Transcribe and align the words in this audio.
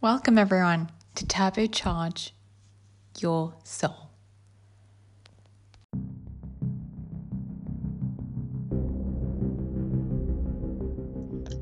Welcome, 0.00 0.38
everyone, 0.38 0.92
to 1.16 1.26
Turbocharge 1.26 2.30
Your 3.18 3.54
Soul. 3.64 4.10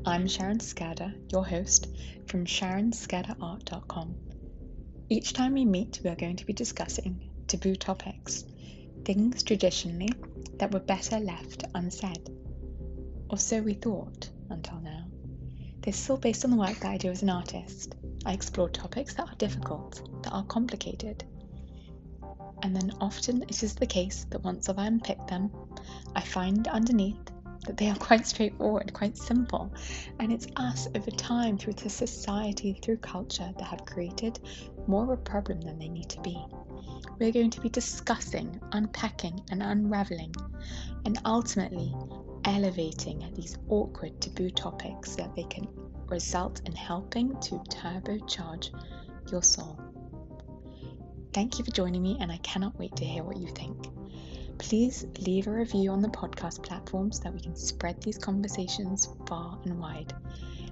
I'm 0.05 0.27
Sharon 0.27 0.59
Schurder, 0.59 1.15
your 1.31 1.43
host 1.43 1.87
from 2.27 2.45
SharonSchurderArt.com. 2.45 4.15
Each 5.09 5.33
time 5.33 5.55
we 5.55 5.65
meet, 5.65 5.99
we 6.03 6.11
are 6.11 6.15
going 6.15 6.35
to 6.35 6.45
be 6.45 6.53
discussing 6.53 7.31
taboo 7.47 7.75
topics, 7.75 8.45
things 9.03 9.41
traditionally 9.41 10.11
that 10.57 10.71
were 10.71 10.79
better 10.79 11.17
left 11.17 11.63
unsaid. 11.73 12.29
Or 13.31 13.39
so 13.39 13.63
we 13.63 13.73
thought 13.73 14.29
until 14.51 14.79
now. 14.81 15.07
This 15.81 15.99
is 15.99 16.09
all 16.11 16.17
based 16.17 16.45
on 16.45 16.51
the 16.51 16.57
work 16.57 16.77
that 16.81 16.91
I 16.91 16.97
do 16.97 17.09
as 17.09 17.23
an 17.23 17.31
artist. 17.31 17.95
I 18.27 18.33
explore 18.33 18.67
topics 18.67 19.13
that 19.13 19.29
are 19.29 19.35
difficult, 19.35 20.01
that 20.23 20.33
are 20.33 20.43
complicated. 20.43 21.23
And 22.61 22.75
then 22.75 22.91
often 22.99 23.43
it 23.43 23.63
is 23.63 23.75
the 23.75 23.85
case 23.85 24.25
that 24.31 24.43
once 24.43 24.67
I've 24.67 24.77
unpicked 24.77 25.29
them, 25.29 25.49
I 26.13 26.19
find 26.19 26.67
underneath 26.67 27.23
that 27.65 27.77
they 27.77 27.89
are 27.89 27.95
quite 28.09 28.27
straightforward, 28.27 28.91
quite 28.91 29.17
simple. 29.17 29.73
And 30.19 30.33
it's 30.33 30.45
us 30.57 30.89
over 30.93 31.09
time, 31.09 31.57
through 31.57 31.75
the 31.75 31.89
society, 31.89 32.77
through 32.83 32.97
culture, 32.97 33.49
that 33.57 33.63
have 33.63 33.85
created 33.85 34.41
more 34.87 35.03
of 35.05 35.09
a 35.09 35.17
problem 35.23 35.61
than 35.61 35.79
they 35.79 35.87
need 35.87 36.09
to 36.09 36.19
be. 36.19 36.37
We're 37.19 37.31
going 37.31 37.51
to 37.51 37.61
be 37.61 37.69
discussing, 37.69 38.59
unpacking, 38.73 39.39
and 39.51 39.63
unraveling, 39.63 40.35
and 41.05 41.17
ultimately 41.23 41.95
elevating 42.43 43.23
these 43.35 43.57
awkward 43.69 44.19
taboo 44.19 44.49
topics 44.49 45.11
so 45.11 45.21
that 45.21 45.33
they 45.33 45.43
can 45.43 45.65
result 46.09 46.61
in 46.65 46.73
helping 46.73 47.39
to 47.41 47.55
turbocharge 47.69 48.71
your 49.31 49.43
soul. 49.43 49.79
Thank 51.33 51.59
you 51.59 51.65
for 51.65 51.71
joining 51.71 52.01
me, 52.01 52.17
and 52.19 52.31
I 52.31 52.37
cannot 52.37 52.77
wait 52.79 52.95
to 52.95 53.05
hear 53.05 53.23
what 53.23 53.37
you 53.37 53.47
think. 53.47 53.87
Please 54.57 55.05
leave 55.19 55.47
a 55.47 55.51
review 55.51 55.91
on 55.91 56.01
the 56.01 56.07
podcast 56.09 56.63
platforms 56.63 57.17
so 57.17 57.23
that 57.23 57.33
we 57.33 57.39
can 57.39 57.55
spread 57.55 58.01
these 58.01 58.17
conversations 58.17 59.07
far 59.27 59.59
and 59.65 59.79
wide. 59.79 60.13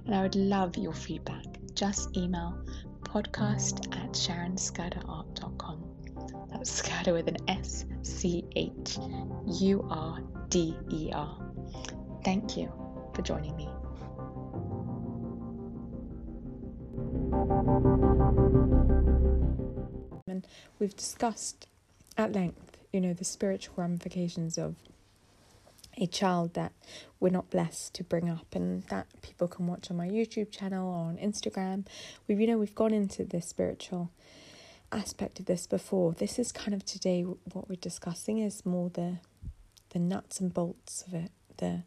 And 0.04 0.14
I 0.14 0.22
would 0.22 0.34
love 0.34 0.76
your 0.76 0.92
feedback. 0.92 1.44
Just 1.74 2.16
email 2.16 2.58
podcast 3.02 3.86
at 3.96 4.12
sharonschurderart.com. 4.12 5.84
That's 6.50 6.84
Schurder 6.84 7.12
with 7.12 7.28
an 7.28 7.36
S 7.48 7.84
C 8.02 8.44
H 8.56 8.98
U 9.60 9.86
R 9.90 10.20
D 10.48 10.76
E 10.90 11.10
R. 11.12 11.38
Thank 12.24 12.56
you 12.56 12.72
for 13.14 13.22
joining 13.22 13.56
me. 13.56 13.68
And 20.28 20.46
we've 20.78 20.96
discussed 20.96 21.66
at 22.16 22.32
length, 22.32 22.78
you 22.92 23.00
know, 23.00 23.12
the 23.12 23.24
spiritual 23.24 23.74
ramifications 23.76 24.58
of 24.58 24.76
a 25.98 26.06
child 26.06 26.54
that 26.54 26.72
we're 27.20 27.30
not 27.30 27.50
blessed 27.50 27.94
to 27.94 28.04
bring 28.04 28.28
up 28.28 28.54
and 28.54 28.82
that 28.84 29.06
people 29.22 29.48
can 29.48 29.66
watch 29.66 29.90
on 29.90 29.96
my 29.96 30.08
YouTube 30.08 30.50
channel 30.50 30.88
or 30.88 31.06
on 31.06 31.16
Instagram. 31.16 31.86
We've 32.28 32.40
you 32.40 32.46
know 32.46 32.58
we've 32.58 32.74
gone 32.74 32.92
into 32.92 33.24
the 33.24 33.40
spiritual 33.40 34.10
aspect 34.92 35.40
of 35.40 35.46
this 35.46 35.66
before. 35.66 36.12
This 36.12 36.38
is 36.38 36.52
kind 36.52 36.74
of 36.74 36.84
today 36.84 37.22
what 37.22 37.68
we're 37.68 37.76
discussing 37.76 38.38
is 38.38 38.66
more 38.66 38.90
the 38.90 39.18
the 39.90 39.98
nuts 39.98 40.40
and 40.40 40.52
bolts 40.52 41.04
of 41.06 41.14
it, 41.14 41.30
the 41.56 41.82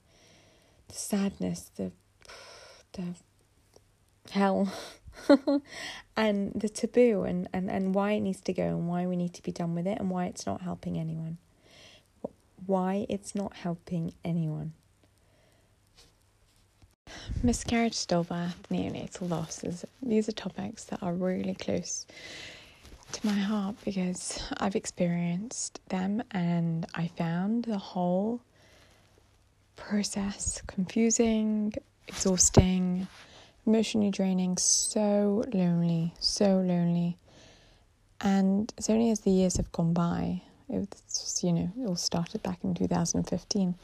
the 0.88 0.96
sadness, 0.96 1.72
the 1.76 1.92
the 2.94 3.14
hell 4.32 4.72
and 6.18 6.54
the 6.54 6.70
taboo 6.70 7.24
and, 7.24 7.48
and, 7.54 7.70
and 7.70 7.94
why 7.94 8.14
it 8.14 8.22
needs 8.22 8.42
to 8.42 8.54
go 8.54 8.64
and 8.64 8.88
why 8.88 9.06
we 9.06 9.16
need 9.16 9.34
to 9.34 9.44
be 9.44 9.52
done 9.52 9.76
with 9.76 9.88
it 9.88 9.98
and 10.00 10.10
why 10.10 10.26
it's 10.26 10.46
not 10.46 10.62
helping 10.62 10.98
anyone. 10.98 11.38
Why 12.66 13.06
it's 13.10 13.36
not 13.36 13.56
helping 13.56 14.14
anyone. 14.24 14.74
Miscarriage, 17.42 17.94
stillbirth, 17.94 18.54
neonatal 18.70 19.30
losses. 19.30 19.86
These 20.02 20.30
are 20.30 20.34
topics 20.34 20.84
that 20.86 21.02
are 21.02 21.14
really 21.14 21.56
close 21.56 22.06
to 23.12 23.26
my 23.26 23.34
heart 23.34 23.76
because 23.84 24.42
I've 24.58 24.76
experienced 24.76 25.80
them 25.90 26.22
and 26.32 26.86
I 26.94 27.08
found 27.08 27.66
the 27.66 27.78
whole 27.78 28.42
process 29.76 30.62
confusing, 30.68 31.74
exhausting, 32.08 33.08
emotionally 33.70 34.10
draining, 34.10 34.58
so 34.58 35.44
lonely, 35.54 36.12
so 36.20 36.58
lonely. 36.58 37.16
And 38.20 38.74
it's 38.80 38.90
only 38.90 39.12
as 39.12 39.20
the 39.20 39.30
years 39.30 39.58
have 39.58 39.72
gone 39.72 39.94
by, 39.94 40.42
it 40.68 40.80
was, 40.80 41.42
you 41.44 41.54
know, 41.54 41.72
it 41.80 41.86
all 41.88 41.96
started 41.96 42.42
back 42.42 42.58
in 42.64 42.74
2015, 42.74 43.76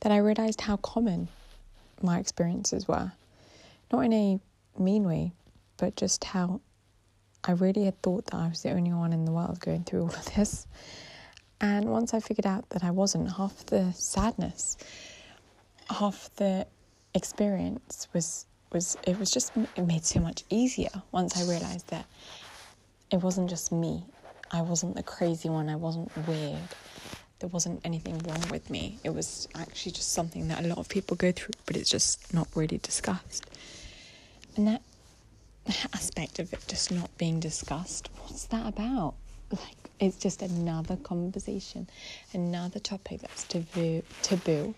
that 0.00 0.12
I 0.12 0.18
realized 0.18 0.60
how 0.60 0.76
common 0.76 1.28
my 2.02 2.18
experiences 2.18 2.86
were. 2.86 3.10
Not 3.90 4.00
in 4.00 4.12
a 4.12 4.38
mean 4.78 5.04
way, 5.04 5.32
but 5.78 5.96
just 5.96 6.22
how 6.24 6.60
I 7.42 7.52
really 7.52 7.86
had 7.86 8.00
thought 8.02 8.26
that 8.26 8.34
I 8.34 8.48
was 8.48 8.62
the 8.62 8.72
only 8.72 8.92
one 8.92 9.14
in 9.14 9.24
the 9.24 9.32
world 9.32 9.60
going 9.60 9.84
through 9.84 10.02
all 10.02 10.08
of 10.14 10.34
this. 10.34 10.66
And 11.58 11.86
once 11.86 12.12
I 12.12 12.20
figured 12.20 12.46
out 12.46 12.68
that 12.68 12.84
I 12.84 12.90
wasn't, 12.90 13.32
half 13.32 13.64
the 13.64 13.92
sadness, 13.92 14.76
half 15.88 16.28
the 16.36 16.66
experience 17.14 18.08
was 18.12 18.44
was 18.72 18.96
it 19.06 19.18
was 19.18 19.30
just 19.30 19.52
it 19.56 19.86
made 19.86 20.04
so 20.04 20.20
much 20.20 20.44
easier 20.50 20.90
once 21.12 21.36
I 21.36 21.48
realized 21.48 21.88
that 21.88 22.06
it 23.10 23.18
wasn't 23.18 23.50
just 23.50 23.72
me. 23.72 24.04
I 24.50 24.62
wasn't 24.62 24.96
the 24.96 25.02
crazy 25.02 25.48
one. 25.48 25.68
I 25.68 25.76
wasn't 25.76 26.10
weird. 26.26 26.68
There 27.38 27.48
wasn't 27.50 27.80
anything 27.84 28.18
wrong 28.20 28.42
with 28.50 28.70
me. 28.70 28.98
It 29.04 29.10
was 29.10 29.48
actually 29.54 29.92
just 29.92 30.12
something 30.12 30.48
that 30.48 30.64
a 30.64 30.68
lot 30.68 30.78
of 30.78 30.88
people 30.88 31.16
go 31.16 31.32
through, 31.32 31.54
but 31.66 31.76
it's 31.76 31.90
just 31.90 32.32
not 32.32 32.48
really 32.54 32.78
discussed. 32.78 33.44
And 34.56 34.66
that 34.68 34.82
aspect 35.92 36.38
of 36.38 36.52
it 36.52 36.64
just 36.66 36.90
not 36.90 37.10
being 37.18 37.40
discussed, 37.40 38.08
what's 38.22 38.46
that 38.46 38.66
about? 38.66 39.14
Like 39.50 39.90
it's 40.00 40.16
just 40.16 40.42
another 40.42 40.96
conversation, 40.96 41.88
another 42.32 42.78
topic 42.78 43.20
that's 43.20 43.44
taboo, 43.44 44.02
taboo, 44.22 44.74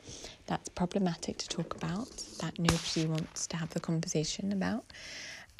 that's 0.48 0.68
problematic 0.70 1.38
to 1.38 1.48
talk 1.48 1.76
about, 1.76 2.08
that 2.40 2.58
nobody 2.58 3.06
wants 3.06 3.46
to 3.46 3.56
have 3.56 3.70
the 3.70 3.80
conversation 3.80 4.52
about, 4.52 4.84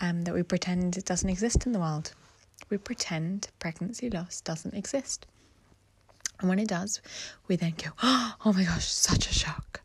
um, 0.01 0.25
that 0.25 0.35
we 0.35 0.43
pretend 0.43 0.97
it 0.97 1.05
doesn't 1.05 1.29
exist 1.29 1.67
in 1.67 1.73
the 1.73 1.79
world. 1.79 2.13
We 2.71 2.79
pretend 2.79 3.49
pregnancy 3.61 4.11
loss 4.11 4.41
doesn't 4.41 4.75
exist. 4.75 5.27
And 6.41 6.49
when 6.49 6.59
it 6.59 6.69
does, 6.69 7.01
we 7.47 7.55
then 7.55 7.75
go, 7.77 7.91
oh 8.03 8.53
my 8.53 8.65
gosh, 8.65 8.89
such 8.89 9.31
a 9.31 9.33
shock. 9.33 9.83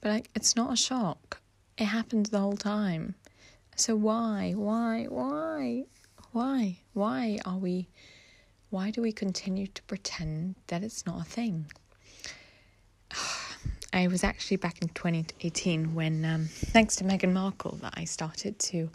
But 0.00 0.10
like, 0.10 0.30
it's 0.36 0.54
not 0.54 0.72
a 0.72 0.76
shock. 0.76 1.40
It 1.76 1.86
happens 1.86 2.30
the 2.30 2.38
whole 2.38 2.56
time. 2.56 3.16
So 3.74 3.96
why, 3.96 4.52
why, 4.54 5.06
why, 5.08 5.84
why, 6.32 6.78
why 6.92 7.38
are 7.44 7.58
we 7.58 7.88
why 8.72 8.90
do 8.90 9.02
we 9.02 9.12
continue 9.12 9.66
to 9.66 9.82
pretend 9.82 10.54
that 10.68 10.82
it's 10.82 11.04
not 11.04 11.20
a 11.20 11.24
thing? 11.24 11.66
I 13.92 14.06
was 14.06 14.24
actually 14.24 14.56
back 14.56 14.80
in 14.80 14.88
2018 14.88 15.94
when, 15.94 16.24
um, 16.24 16.46
thanks 16.46 16.96
to 16.96 17.04
Meghan 17.04 17.32
Markle, 17.32 17.78
that 17.82 17.92
I 17.96 18.04
started 18.04 18.58
to 18.58 18.88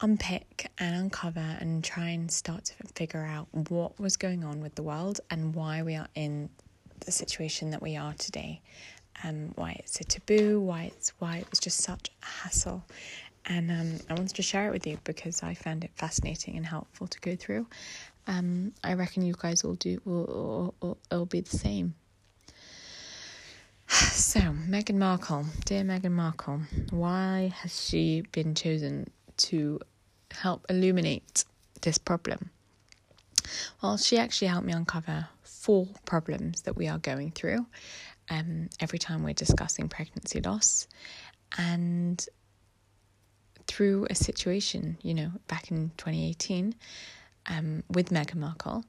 unpick 0.00 0.70
and 0.78 0.94
uncover 0.94 1.56
and 1.58 1.82
try 1.82 2.10
and 2.10 2.30
start 2.30 2.66
to 2.66 2.74
figure 2.94 3.24
out 3.24 3.48
what 3.70 3.98
was 3.98 4.16
going 4.16 4.44
on 4.44 4.60
with 4.60 4.74
the 4.74 4.82
world 4.82 5.20
and 5.30 5.54
why 5.54 5.82
we 5.82 5.96
are 5.96 6.08
in 6.14 6.50
the 7.00 7.10
situation 7.10 7.70
that 7.70 7.80
we 7.80 7.96
are 7.96 8.12
today. 8.14 8.60
Um, 9.24 9.52
why 9.54 9.72
it's 9.78 10.00
a 10.00 10.04
taboo, 10.04 10.60
why 10.60 10.84
it's 10.84 11.12
why 11.18 11.38
it 11.38 11.50
was 11.50 11.58
just 11.58 11.78
such 11.78 12.10
a 12.22 12.26
hassle, 12.26 12.84
and 13.46 13.70
um, 13.70 13.98
I 14.08 14.14
wanted 14.14 14.36
to 14.36 14.42
share 14.42 14.68
it 14.68 14.72
with 14.72 14.86
you 14.86 14.98
because 15.02 15.42
I 15.42 15.54
found 15.54 15.82
it 15.82 15.90
fascinating 15.96 16.56
and 16.56 16.64
helpful 16.64 17.08
to 17.08 17.20
go 17.20 17.34
through. 17.34 17.66
Um, 18.28 18.74
I 18.84 18.94
reckon 18.94 19.22
you 19.22 19.34
guys 19.36 19.64
will 19.64 19.74
do 19.74 20.00
will, 20.04 20.74
will, 20.80 20.98
will 21.10 21.26
be 21.26 21.40
the 21.40 21.56
same. 21.56 21.94
So, 24.18 24.40
Meghan 24.40 24.96
Markle, 24.96 25.46
dear 25.64 25.82
Meghan 25.82 26.12
Markle, 26.12 26.60
why 26.90 27.52
has 27.62 27.88
she 27.88 28.22
been 28.32 28.54
chosen 28.54 29.08
to 29.38 29.80
help 30.30 30.66
illuminate 30.68 31.44
this 31.80 31.96
problem? 31.96 32.50
Well, 33.82 33.96
she 33.96 34.18
actually 34.18 34.48
helped 34.48 34.66
me 34.66 34.72
uncover 34.74 35.28
four 35.42 35.88
problems 36.04 36.62
that 36.62 36.76
we 36.76 36.86
are 36.88 36.98
going 36.98 37.30
through 37.30 37.66
um, 38.28 38.68
every 38.80 38.98
time 38.98 39.22
we're 39.22 39.32
discussing 39.32 39.88
pregnancy 39.88 40.40
loss. 40.40 40.86
And 41.56 42.24
through 43.66 44.06
a 44.10 44.14
situation, 44.14 44.98
you 45.02 45.14
know, 45.14 45.32
back 45.46 45.70
in 45.70 45.92
2018, 45.96 46.74
um, 47.46 47.82
with 47.88 48.10
Meghan 48.10 48.36
Markle, 48.36 48.84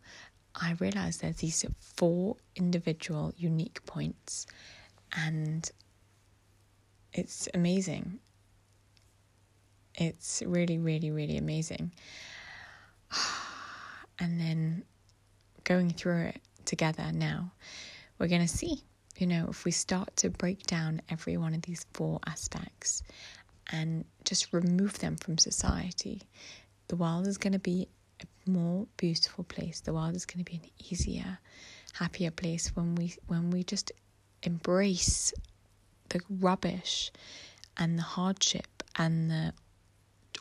I 0.56 0.76
realized 0.80 1.22
there's 1.22 1.38
these 1.38 1.64
four 1.80 2.36
individual 2.56 3.34
unique 3.38 3.86
points, 3.86 4.46
and 5.16 5.70
it's 7.14 7.48
amazing. 7.54 8.20
It's 9.96 10.42
really, 10.46 10.78
really, 10.78 11.12
really 11.12 11.38
amazing. 11.38 11.92
And 14.22 14.38
then 14.38 14.84
going 15.64 15.92
through 15.92 16.24
it 16.24 16.42
together 16.66 17.10
now, 17.14 17.54
we're 18.18 18.28
going 18.28 18.42
to 18.42 18.50
see, 18.50 18.84
you 19.18 19.26
know, 19.26 19.48
if 19.50 19.64
we 19.64 19.72
start 19.72 20.14
to 20.18 20.30
break 20.30 20.64
down 20.64 21.02
every 21.10 21.38
one 21.38 21.54
of 21.54 21.62
these 21.62 21.86
four 21.94 22.20
aspects 22.28 23.02
and 23.72 24.04
just 24.26 24.52
remove 24.52 25.00
them 25.00 25.16
from 25.16 25.38
society, 25.38 26.22
the 26.90 26.98
world 26.98 27.28
is 27.28 27.38
going 27.38 27.54
to 27.54 27.60
be 27.60 27.88
a 28.22 28.50
more 28.50 28.88
beautiful 28.98 29.46
place. 29.46 29.80
The 29.80 29.94
world 29.94 30.18
is 30.18 30.26
going 30.26 30.44
to 30.44 30.52
be 30.52 30.58
an 30.58 30.70
easier, 30.92 31.40
happier 31.94 32.32
place 32.32 32.76
when 32.76 32.96
we 32.96 33.16
when 33.28 33.52
we 33.52 33.64
just 33.64 33.94
embrace 34.44 35.34
the 36.10 36.22
rubbish 36.30 37.12
and 37.78 37.98
the 37.98 38.04
hardship 38.04 38.84
and 38.96 39.30
the 39.30 39.54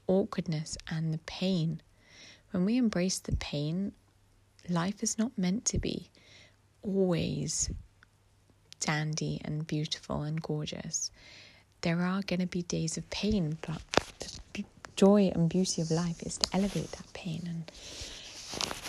awkwardness 0.07 0.77
and 0.91 1.13
the 1.13 1.19
pain. 1.19 1.81
When 2.51 2.65
we 2.65 2.77
embrace 2.77 3.19
the 3.19 3.37
pain, 3.37 3.93
life 4.69 5.03
is 5.03 5.19
not 5.19 5.37
meant 5.37 5.65
to 5.67 5.79
be 5.79 6.11
always 6.83 7.71
dandy 8.81 9.41
and 9.45 9.67
beautiful 9.67 10.23
and 10.23 10.41
gorgeous. 10.41 11.11
There 11.83 12.01
are 12.01 12.23
going 12.23 12.41
to 12.41 12.47
be 12.47 12.63
days 12.63 12.97
of 12.97 13.09
pain, 13.11 13.59
but 13.67 13.83
the 14.55 14.65
joy 14.97 15.31
and 15.35 15.49
beauty 15.49 15.83
of 15.83 15.91
life 15.91 16.23
is 16.23 16.39
to 16.39 16.57
elevate 16.57 16.91
that 16.93 17.13
pain 17.13 17.43
and 17.47 17.71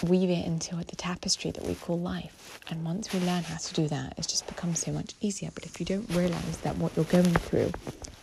weave 0.04 0.30
it 0.30 0.46
into 0.46 0.76
the 0.76 0.96
tapestry 0.96 1.52
that 1.52 1.64
we 1.64 1.76
call 1.76 2.00
life. 2.00 2.60
And 2.70 2.84
once 2.86 3.12
we 3.14 3.20
learn 3.20 3.44
how 3.44 3.58
to 3.58 3.74
do 3.74 3.88
that, 3.88 4.14
it 4.18 4.28
just 4.28 4.48
becomes 4.48 4.80
so 4.80 4.92
much 4.92 5.14
easier. 5.22 5.50
But 5.54 5.66
if 5.66 5.80
you 5.80 5.86
don't 5.86 6.10
realize 6.12 6.58
that 6.58 6.78
what 6.78 6.96
you're 6.96 7.06
going 7.06 7.34
through 7.34 7.72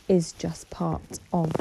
is 0.08 0.32
just 0.32 0.70
part 0.70 1.02
of 1.32 1.50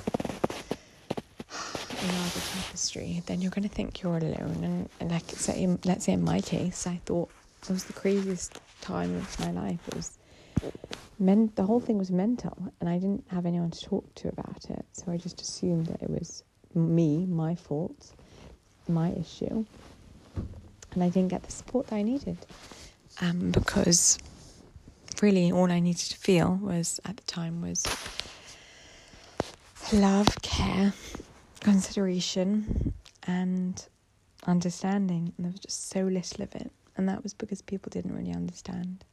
a 1.50 2.06
larger 2.18 2.40
tapestry, 2.40 3.24
then 3.26 3.42
you're 3.42 3.52
going 3.52 3.68
to 3.68 3.74
think 3.74 4.02
you're 4.02 4.18
alone. 4.18 4.64
And, 4.64 4.90
and 5.00 5.12
like 5.12 5.30
say, 5.30 5.68
let's 5.84 6.06
say 6.06 6.14
in 6.14 6.24
my 6.24 6.42
case, 6.42 6.86
I 6.88 7.02
thought 7.06 7.30
it 7.64 7.70
was 7.70 7.86
the 7.86 7.94
craziest 7.94 8.60
time 8.82 9.16
of 9.16 9.40
my 9.40 9.52
life. 9.52 9.80
It 9.88 9.96
was 9.96 10.18
men. 11.20 11.52
The 11.56 11.64
whole 11.64 11.80
thing 11.80 11.98
was 11.98 12.12
mental, 12.12 12.56
and 12.80 12.90
I 12.90 12.98
didn't 13.00 13.26
have 13.28 13.46
anyone 13.46 13.72
to 13.72 13.86
talk 13.86 14.14
to 14.16 14.30
about 14.30 14.70
it. 14.70 14.86
So 14.92 15.12
I 15.12 15.18
just 15.18 15.42
assumed 15.42 15.88
that 15.88 16.02
it 16.04 16.10
was 16.10 16.44
me, 16.76 17.26
my 17.26 17.56
fault, 17.56 18.14
my 18.90 19.12
issue, 19.12 19.66
and 20.92 21.04
I 21.04 21.10
didn't 21.10 21.30
get 21.30 21.44
the 21.44 21.52
support 21.52 21.88
that 21.88 21.96
I 21.96 22.02
needed. 22.02 22.38
Um, 23.22 23.52
because 23.52 24.18
really, 25.22 25.52
all 25.52 25.72
I 25.72 25.80
needed 25.80 26.12
to 26.12 26.18
feel 26.18 26.60
was 26.62 27.00
at 27.06 27.18
the 27.18 27.24
time 27.24 27.62
was 27.62 27.86
love, 29.94 30.42
care, 30.42 30.94
consideration, 31.62 32.94
and 33.24 33.86
understanding. 34.46 35.34
And 35.38 35.46
there 35.46 35.52
was 35.52 35.60
just 35.60 35.90
so 35.90 36.02
little 36.04 36.44
of 36.44 36.56
it. 36.56 36.72
And 36.98 37.10
that 37.10 37.24
was 37.24 37.34
because 37.34 37.62
people 37.62 37.90
didn't 37.90 38.16
really 38.16 38.34
understand. 38.34 39.04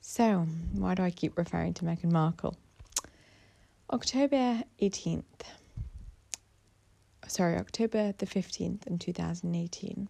So, 0.00 0.46
why 0.72 0.94
do 0.94 1.02
I 1.02 1.10
keep 1.10 1.38
referring 1.38 1.72
to 1.74 1.84
Meghan 1.84 2.12
Markle? 2.12 2.56
October 3.90 4.62
18th, 4.82 5.22
sorry, 7.28 7.56
October 7.56 8.14
the 8.18 8.26
15th 8.26 8.86
in 8.86 8.98
2018, 8.98 10.08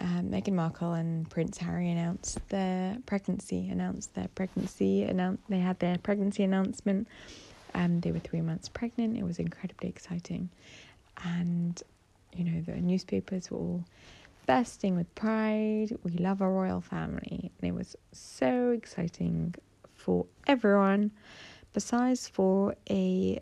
um, 0.00 0.28
Meghan 0.30 0.54
Markle 0.54 0.92
and 0.92 1.28
Prince 1.30 1.58
Harry 1.58 1.90
announced 1.90 2.38
their 2.48 2.98
pregnancy, 3.06 3.68
announced 3.68 4.14
their 4.14 4.28
pregnancy, 4.34 5.02
announced, 5.04 5.42
they 5.48 5.60
had 5.60 5.78
their 5.78 5.98
pregnancy 5.98 6.42
announcement. 6.42 7.06
Um, 7.74 8.00
they 8.00 8.12
were 8.12 8.18
three 8.18 8.40
months 8.40 8.68
pregnant. 8.68 9.16
It 9.16 9.24
was 9.24 9.38
incredibly 9.38 9.88
exciting. 9.88 10.48
And, 11.24 11.80
you 12.32 12.44
know, 12.44 12.60
the 12.60 12.72
newspapers 12.80 13.50
were 13.50 13.58
all 13.58 13.84
bursting 14.46 14.96
with 14.96 15.12
pride. 15.14 15.96
We 16.02 16.12
love 16.12 16.42
our 16.42 16.50
royal 16.50 16.80
family. 16.80 17.50
And 17.60 17.68
it 17.68 17.74
was 17.74 17.96
so 18.12 18.70
exciting 18.70 19.54
for 19.94 20.26
everyone, 20.46 21.12
besides 21.72 22.28
for 22.28 22.74
a 22.90 23.40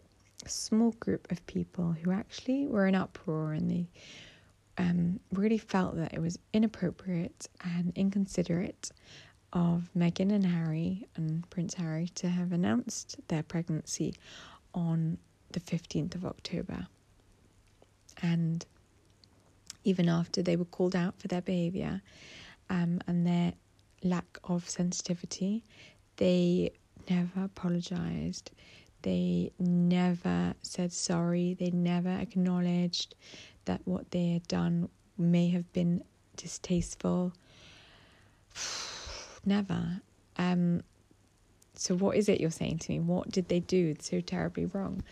small 0.48 0.92
group 0.92 1.30
of 1.30 1.44
people 1.46 1.92
who 1.92 2.10
actually 2.10 2.66
were 2.66 2.86
in 2.86 2.94
uproar 2.94 3.52
and 3.52 3.70
they 3.70 3.86
um, 4.78 5.20
really 5.32 5.58
felt 5.58 5.96
that 5.96 6.14
it 6.14 6.20
was 6.20 6.38
inappropriate 6.52 7.48
and 7.62 7.92
inconsiderate 7.94 8.90
of 9.52 9.90
Meghan 9.96 10.32
and 10.32 10.46
Harry 10.46 11.06
and 11.16 11.48
Prince 11.50 11.74
Harry 11.74 12.08
to 12.14 12.28
have 12.28 12.52
announced 12.52 13.16
their 13.28 13.42
pregnancy 13.42 14.14
on 14.74 15.18
the 15.52 15.60
15th 15.60 16.14
of 16.14 16.24
October. 16.24 16.86
And 18.22 18.64
even 19.84 20.08
after 20.08 20.42
they 20.42 20.56
were 20.56 20.64
called 20.64 20.96
out 20.96 21.18
for 21.18 21.28
their 21.28 21.42
behaviour 21.42 22.00
um, 22.70 23.00
and 23.06 23.26
their 23.26 23.52
lack 24.02 24.38
of 24.44 24.68
sensitivity, 24.68 25.64
they 26.16 26.72
never 27.10 27.44
apologised. 27.44 28.50
They 29.02 29.52
never 29.58 30.54
said 30.62 30.92
sorry. 30.92 31.54
They 31.54 31.70
never 31.70 32.10
acknowledged 32.10 33.14
that 33.64 33.80
what 33.84 34.10
they 34.10 34.30
had 34.30 34.48
done 34.48 34.88
may 35.18 35.48
have 35.50 35.72
been 35.72 36.02
distasteful. 36.36 37.32
never. 39.44 40.00
Um, 40.36 40.82
so, 41.74 41.96
what 41.96 42.16
is 42.16 42.28
it 42.28 42.40
you're 42.40 42.50
saying 42.50 42.78
to 42.78 42.92
me? 42.92 43.00
What 43.00 43.30
did 43.30 43.48
they 43.48 43.60
do 43.60 43.96
so 44.00 44.20
terribly 44.20 44.66
wrong? 44.66 45.02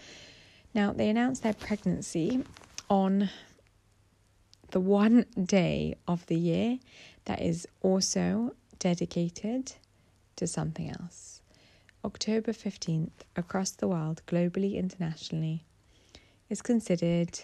Now, 0.75 0.93
they 0.93 1.09
announced 1.09 1.43
their 1.43 1.55
pregnancy 1.55 2.45
on 2.89 3.31
the 4.71 4.81
one 4.81 5.27
day 5.43 5.97
of 6.07 6.27
the 6.27 6.37
year 6.37 6.79
that 7.25 7.43
is 7.43 7.67
also 7.81 8.55
dedicated 8.79 9.73
to 10.37 10.47
something 10.47 10.91
else. 10.91 11.40
October 12.05 12.53
15th, 12.53 13.25
across 13.37 13.73
the 13.73 13.87
world, 13.87 14.23
globally, 14.27 14.77
internationally, 14.77 15.65
is 16.49 16.63
considered 16.63 17.41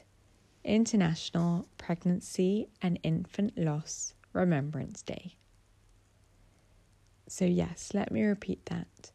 International 0.65 1.69
Pregnancy 1.77 2.69
and 2.81 2.99
Infant 3.03 3.57
Loss 3.59 4.15
Remembrance 4.33 5.03
Day. 5.03 5.37
So, 7.29 7.45
yes, 7.45 7.91
let 7.93 8.11
me 8.11 8.23
repeat 8.25 8.65
that. 8.67 9.11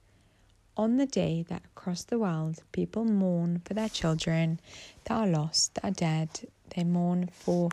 On 0.77 0.97
the 0.97 1.05
day 1.07 1.43
that 1.49 1.63
across 1.65 2.03
the 2.03 2.19
world 2.19 2.63
people 2.71 3.03
mourn 3.03 3.61
for 3.65 3.73
their 3.73 3.89
children 3.89 4.59
that 5.05 5.15
are 5.15 5.27
lost, 5.27 5.75
that 5.75 5.85
are 5.85 5.91
dead, 5.91 6.29
they 6.75 6.83
mourn 6.83 7.29
for 7.33 7.69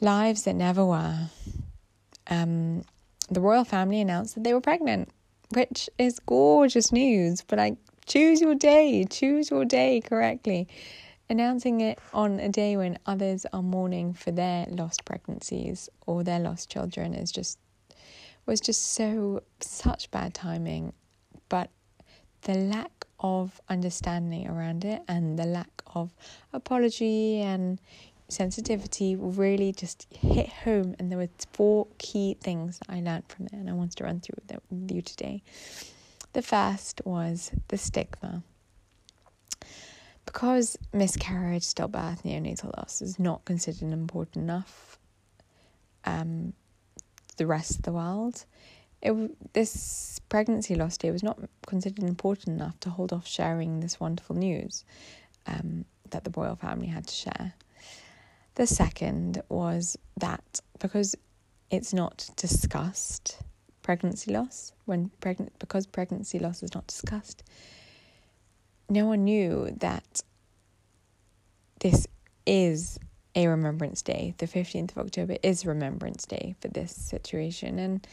lives 0.00 0.44
that 0.44 0.54
never 0.54 0.84
were. 0.84 1.30
Um, 2.28 2.84
the 3.30 3.40
royal 3.40 3.64
family 3.64 4.00
announced 4.00 4.34
that 4.34 4.44
they 4.44 4.54
were 4.54 4.60
pregnant, 4.60 5.10
which 5.54 5.88
is 5.98 6.18
gorgeous 6.20 6.92
news. 6.92 7.42
But 7.46 7.58
like, 7.58 7.76
choose 8.06 8.40
your 8.40 8.54
day, 8.54 9.04
choose 9.08 9.50
your 9.50 9.64
day 9.64 10.00
correctly. 10.00 10.68
Announcing 11.28 11.80
it 11.80 11.98
on 12.14 12.38
a 12.38 12.48
day 12.48 12.76
when 12.76 12.98
others 13.06 13.46
are 13.52 13.62
mourning 13.62 14.12
for 14.12 14.30
their 14.30 14.66
lost 14.68 15.04
pregnancies 15.04 15.88
or 16.06 16.22
their 16.22 16.38
lost 16.38 16.70
children 16.70 17.14
is 17.14 17.32
just 17.32 17.58
was 18.46 18.60
just 18.60 18.92
so 18.92 19.42
such 19.60 20.10
bad 20.12 20.34
timing. 20.34 20.92
But 21.48 21.70
the 22.42 22.54
lack 22.54 23.06
of 23.18 23.60
understanding 23.68 24.46
around 24.48 24.84
it 24.84 25.02
and 25.08 25.36
the 25.36 25.46
lack 25.46 25.82
of 25.94 26.14
apology 26.52 27.40
and 27.40 27.80
sensitivity 28.28 29.16
really 29.16 29.72
just 29.72 30.06
hit 30.10 30.48
home 30.48 30.96
and 30.98 31.10
there 31.10 31.18
were 31.18 31.28
four 31.52 31.86
key 31.98 32.36
things 32.40 32.78
that 32.78 32.90
I 32.90 33.00
learned 33.00 33.24
from 33.28 33.46
it 33.46 33.52
and 33.52 33.70
I 33.70 33.72
wanted 33.72 33.96
to 33.96 34.04
run 34.04 34.20
through 34.20 34.42
that 34.48 34.62
with 34.70 34.90
you 34.90 35.02
today. 35.02 35.42
The 36.32 36.42
first 36.42 37.00
was 37.04 37.50
the 37.68 37.78
stigma. 37.78 38.42
Because 40.24 40.76
miscarriage, 40.92 41.62
stillbirth, 41.62 42.22
neonatal 42.22 42.76
loss 42.76 43.00
is 43.00 43.18
not 43.18 43.44
considered 43.44 43.92
important 43.92 44.42
enough 44.42 44.98
um, 46.06 46.52
the 47.36 47.46
rest 47.46 47.76
of 47.76 47.82
the 47.82 47.92
world, 47.92 48.44
it, 49.02 49.52
this 49.52 50.20
pregnancy 50.28 50.74
loss 50.74 50.96
day 50.96 51.10
was 51.10 51.22
not 51.22 51.38
considered 51.66 52.04
important 52.04 52.60
enough 52.60 52.78
to 52.80 52.90
hold 52.90 53.12
off 53.12 53.26
sharing 53.26 53.80
this 53.80 54.00
wonderful 54.00 54.36
news 54.36 54.84
um, 55.46 55.84
that 56.10 56.24
the 56.24 56.30
royal 56.34 56.56
family 56.56 56.86
had 56.86 57.06
to 57.06 57.14
share. 57.14 57.54
The 58.56 58.66
second 58.66 59.42
was 59.50 59.98
that 60.18 60.60
because 60.78 61.14
it's 61.70 61.92
not 61.92 62.30
discussed, 62.36 63.38
pregnancy 63.82 64.32
loss, 64.32 64.72
when 64.86 65.10
pregnant 65.20 65.58
because 65.58 65.86
pregnancy 65.86 66.38
loss 66.38 66.62
is 66.62 66.74
not 66.74 66.86
discussed, 66.86 67.42
no 68.88 69.04
one 69.04 69.24
knew 69.24 69.70
that 69.78 70.22
this 71.80 72.06
is 72.46 72.98
a 73.34 73.46
Remembrance 73.46 74.00
Day. 74.00 74.34
The 74.38 74.46
15th 74.46 74.92
of 74.92 74.98
October 75.06 75.36
is 75.42 75.66
Remembrance 75.66 76.24
Day 76.24 76.54
for 76.58 76.68
this 76.68 76.92
situation. 76.94 77.78
And 77.78 78.06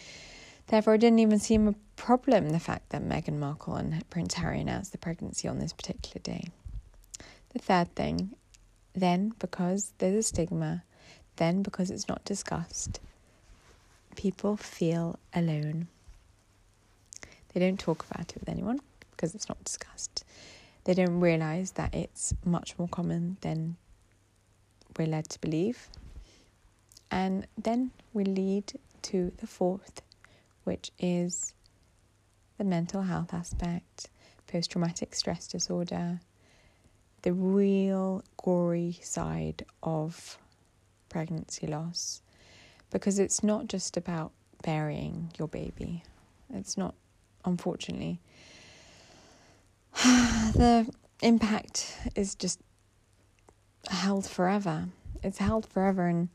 therefore, 0.68 0.96
it 0.96 1.00
didn't 1.00 1.20
even 1.20 1.40
seem 1.40 1.70
a 1.70 1.76
problem 1.96 2.50
the 2.50 2.60
fact 2.60 2.90
that 2.90 3.02
Meghan 3.02 3.40
Markle 3.40 3.76
and 3.76 4.08
Prince 4.10 4.34
Harry 4.34 4.60
announced 4.60 4.92
the 4.92 4.98
pregnancy 4.98 5.48
on 5.48 5.60
this 5.60 5.72
particular 5.72 6.22
day. 6.22 6.50
the 7.54 7.60
third 7.60 7.96
thing, 7.96 8.36
then 8.94 9.34
because 9.40 9.94
there's 9.98 10.16
a 10.16 10.24
stigma, 10.24 10.84
then 11.38 11.64
because 11.64 11.90
it's 11.92 12.08
not 12.08 12.24
discussed, 12.26 13.00
people 14.16 14.56
feel 14.56 15.20
alone. 15.34 15.88
They 17.54 17.60
don't 17.60 17.80
talk 17.80 18.06
about 18.10 18.32
it 18.32 18.40
with 18.40 18.50
anyone 18.50 18.80
because 19.12 19.36
it's 19.36 19.50
not 19.50 19.64
discussed. 19.64 20.24
They 20.86 20.94
don't 20.94 21.20
realize 21.20 21.72
that 21.72 21.94
it's 21.94 22.34
much 22.44 22.78
more 22.78 22.88
common 22.88 23.38
than 23.42 23.78
we're 24.98 25.08
led 25.08 25.30
to 25.30 25.40
believe. 25.40 25.88
And 27.10 27.48
then 27.58 27.92
we 28.14 28.24
lead 28.24 28.74
to 29.04 29.32
the 29.38 29.48
fourth, 29.48 30.02
which 30.64 30.92
is 31.00 31.54
the 32.58 32.64
mental 32.64 33.04
health 33.04 33.34
aspect, 33.34 34.10
post 34.48 34.72
traumatic 34.72 35.16
stress 35.16 35.48
disorder, 35.48 36.20
the 37.24 37.34
real 37.34 38.24
gory 38.38 39.00
side 39.02 39.66
of 39.82 40.38
pregnancy 41.10 41.68
loss. 41.68 42.22
Because 42.92 43.18
it's 43.18 43.42
not 43.44 43.68
just 43.68 43.98
about 43.98 44.32
burying 44.62 45.32
your 45.40 45.48
baby, 45.48 46.04
it's 46.54 46.78
not, 46.78 46.94
unfortunately. 47.44 48.20
the 50.04 50.88
impact 51.22 51.98
is 52.16 52.36
just 52.36 52.60
held 53.90 54.28
forever. 54.28 54.90
It's 55.24 55.40
held 55.40 55.66
forever 55.66 56.08
in 56.08 56.30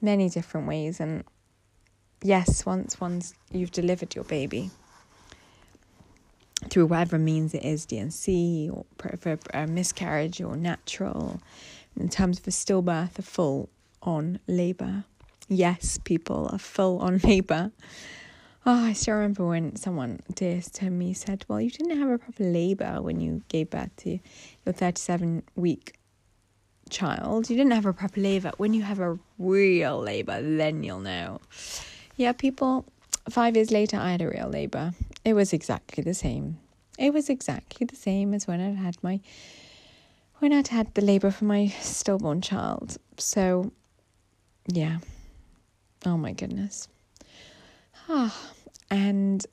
many 0.00 0.28
different 0.28 0.68
ways. 0.68 1.00
And 1.00 1.24
yes, 2.22 2.64
once 2.64 3.00
once 3.00 3.34
you've 3.50 3.72
delivered 3.72 4.14
your 4.14 4.24
baby 4.24 4.70
through 6.76 6.84
whatever 6.84 7.18
means 7.18 7.54
it 7.54 7.64
is, 7.64 7.86
D&C 7.86 8.68
or 8.70 8.84
for 9.16 9.38
a 9.54 9.66
miscarriage 9.66 10.42
or 10.42 10.58
natural, 10.58 11.40
in 11.98 12.06
terms 12.10 12.38
of 12.38 12.46
a 12.46 12.50
stillbirth, 12.50 13.18
a 13.18 13.22
full 13.22 13.70
on 14.02 14.38
labour. 14.46 15.04
Yes, 15.48 15.98
people, 16.04 16.48
a 16.48 16.58
full 16.58 16.98
on 16.98 17.16
labour. 17.24 17.72
Oh, 18.66 18.84
I 18.84 18.92
still 18.92 19.14
remember 19.14 19.46
when 19.46 19.74
someone 19.76 20.20
dear 20.34 20.60
to 20.60 20.90
me 20.90 21.14
said, 21.14 21.46
Well, 21.48 21.62
you 21.62 21.70
didn't 21.70 21.98
have 21.98 22.10
a 22.10 22.18
proper 22.18 22.44
labour 22.44 23.00
when 23.00 23.20
you 23.20 23.40
gave 23.48 23.70
birth 23.70 23.96
to 24.00 24.18
your 24.66 24.74
37 24.74 25.44
week 25.54 25.98
child. 26.90 27.48
You 27.48 27.56
didn't 27.56 27.72
have 27.72 27.86
a 27.86 27.94
proper 27.94 28.20
labour. 28.20 28.52
When 28.58 28.74
you 28.74 28.82
have 28.82 29.00
a 29.00 29.18
real 29.38 29.98
labour, 29.98 30.42
then 30.42 30.82
you'll 30.82 31.00
know. 31.00 31.40
Yeah, 32.16 32.32
people, 32.32 32.84
five 33.30 33.56
years 33.56 33.70
later, 33.70 33.96
I 33.96 34.10
had 34.10 34.20
a 34.20 34.28
real 34.28 34.50
labour. 34.50 34.92
It 35.24 35.32
was 35.32 35.54
exactly 35.54 36.04
the 36.04 36.12
same. 36.12 36.58
It 36.98 37.12
was 37.12 37.28
exactly 37.28 37.86
the 37.86 37.96
same 37.96 38.32
as 38.32 38.46
when 38.46 38.60
I'd 38.60 38.76
had 38.76 39.02
my 39.02 39.20
when 40.38 40.52
I'd 40.52 40.68
had 40.68 40.94
the 40.94 41.02
labour 41.02 41.30
for 41.30 41.44
my 41.46 41.68
stillborn 41.80 42.42
child. 42.42 42.98
So, 43.18 43.72
yeah. 44.66 44.98
Oh 46.04 46.18
my 46.18 46.32
goodness. 46.32 46.88
Ah, 48.08 48.36
and 48.90 49.46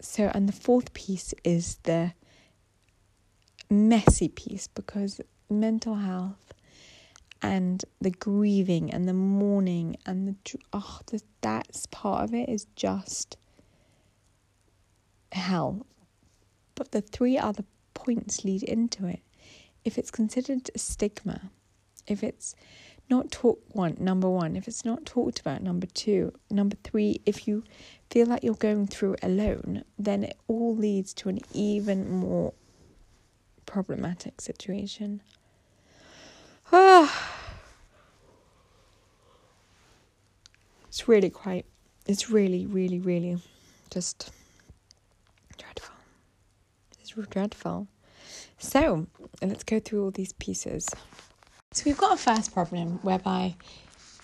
so, 0.00 0.30
and 0.32 0.48
the 0.48 0.52
fourth 0.52 0.94
piece 0.94 1.34
is 1.42 1.78
the 1.82 2.12
messy 3.68 4.28
piece 4.28 4.68
because 4.68 5.20
mental 5.50 5.96
health 5.96 6.54
and 7.42 7.84
the 8.00 8.10
grieving 8.10 8.90
and 8.92 9.08
the 9.08 9.12
mourning 9.12 9.96
and 10.06 10.28
the 10.28 10.58
oh 10.72 11.00
the, 11.06 11.20
that's 11.40 11.86
part 11.86 12.24
of 12.24 12.34
it 12.34 12.48
is 12.48 12.66
just 12.76 13.36
hell 15.32 15.86
but 16.78 16.92
the 16.92 17.00
three 17.00 17.36
other 17.36 17.64
points 17.92 18.44
lead 18.44 18.62
into 18.62 19.06
it 19.06 19.20
if 19.84 19.98
it's 19.98 20.10
considered 20.10 20.70
a 20.74 20.78
stigma 20.78 21.50
if 22.06 22.22
it's 22.22 22.54
not 23.10 23.30
talked 23.30 23.74
one 23.74 23.96
number 23.98 24.28
one 24.30 24.54
if 24.54 24.68
it's 24.68 24.84
not 24.84 25.04
talked 25.04 25.40
about 25.40 25.62
number 25.62 25.86
two 25.86 26.32
number 26.50 26.76
three 26.84 27.20
if 27.26 27.48
you 27.48 27.64
feel 28.10 28.26
like 28.26 28.44
you're 28.44 28.54
going 28.54 28.86
through 28.86 29.16
alone 29.22 29.82
then 29.98 30.22
it 30.22 30.36
all 30.46 30.76
leads 30.76 31.12
to 31.12 31.28
an 31.28 31.38
even 31.52 32.08
more 32.10 32.54
problematic 33.66 34.40
situation 34.40 35.20
Ah. 36.72 37.34
it's 40.88 41.08
really 41.08 41.30
quite, 41.30 41.64
it's 42.06 42.30
really, 42.30 42.66
really, 42.66 42.98
really 42.98 43.38
just. 43.90 44.30
It's 47.18 47.28
dreadful. 47.28 47.88
So 48.58 49.08
let's 49.42 49.64
go 49.64 49.80
through 49.80 50.04
all 50.04 50.10
these 50.12 50.32
pieces. 50.34 50.88
So 51.72 51.82
we've 51.84 51.98
got 51.98 52.14
a 52.14 52.16
first 52.16 52.54
problem 52.54 53.00
whereby 53.02 53.56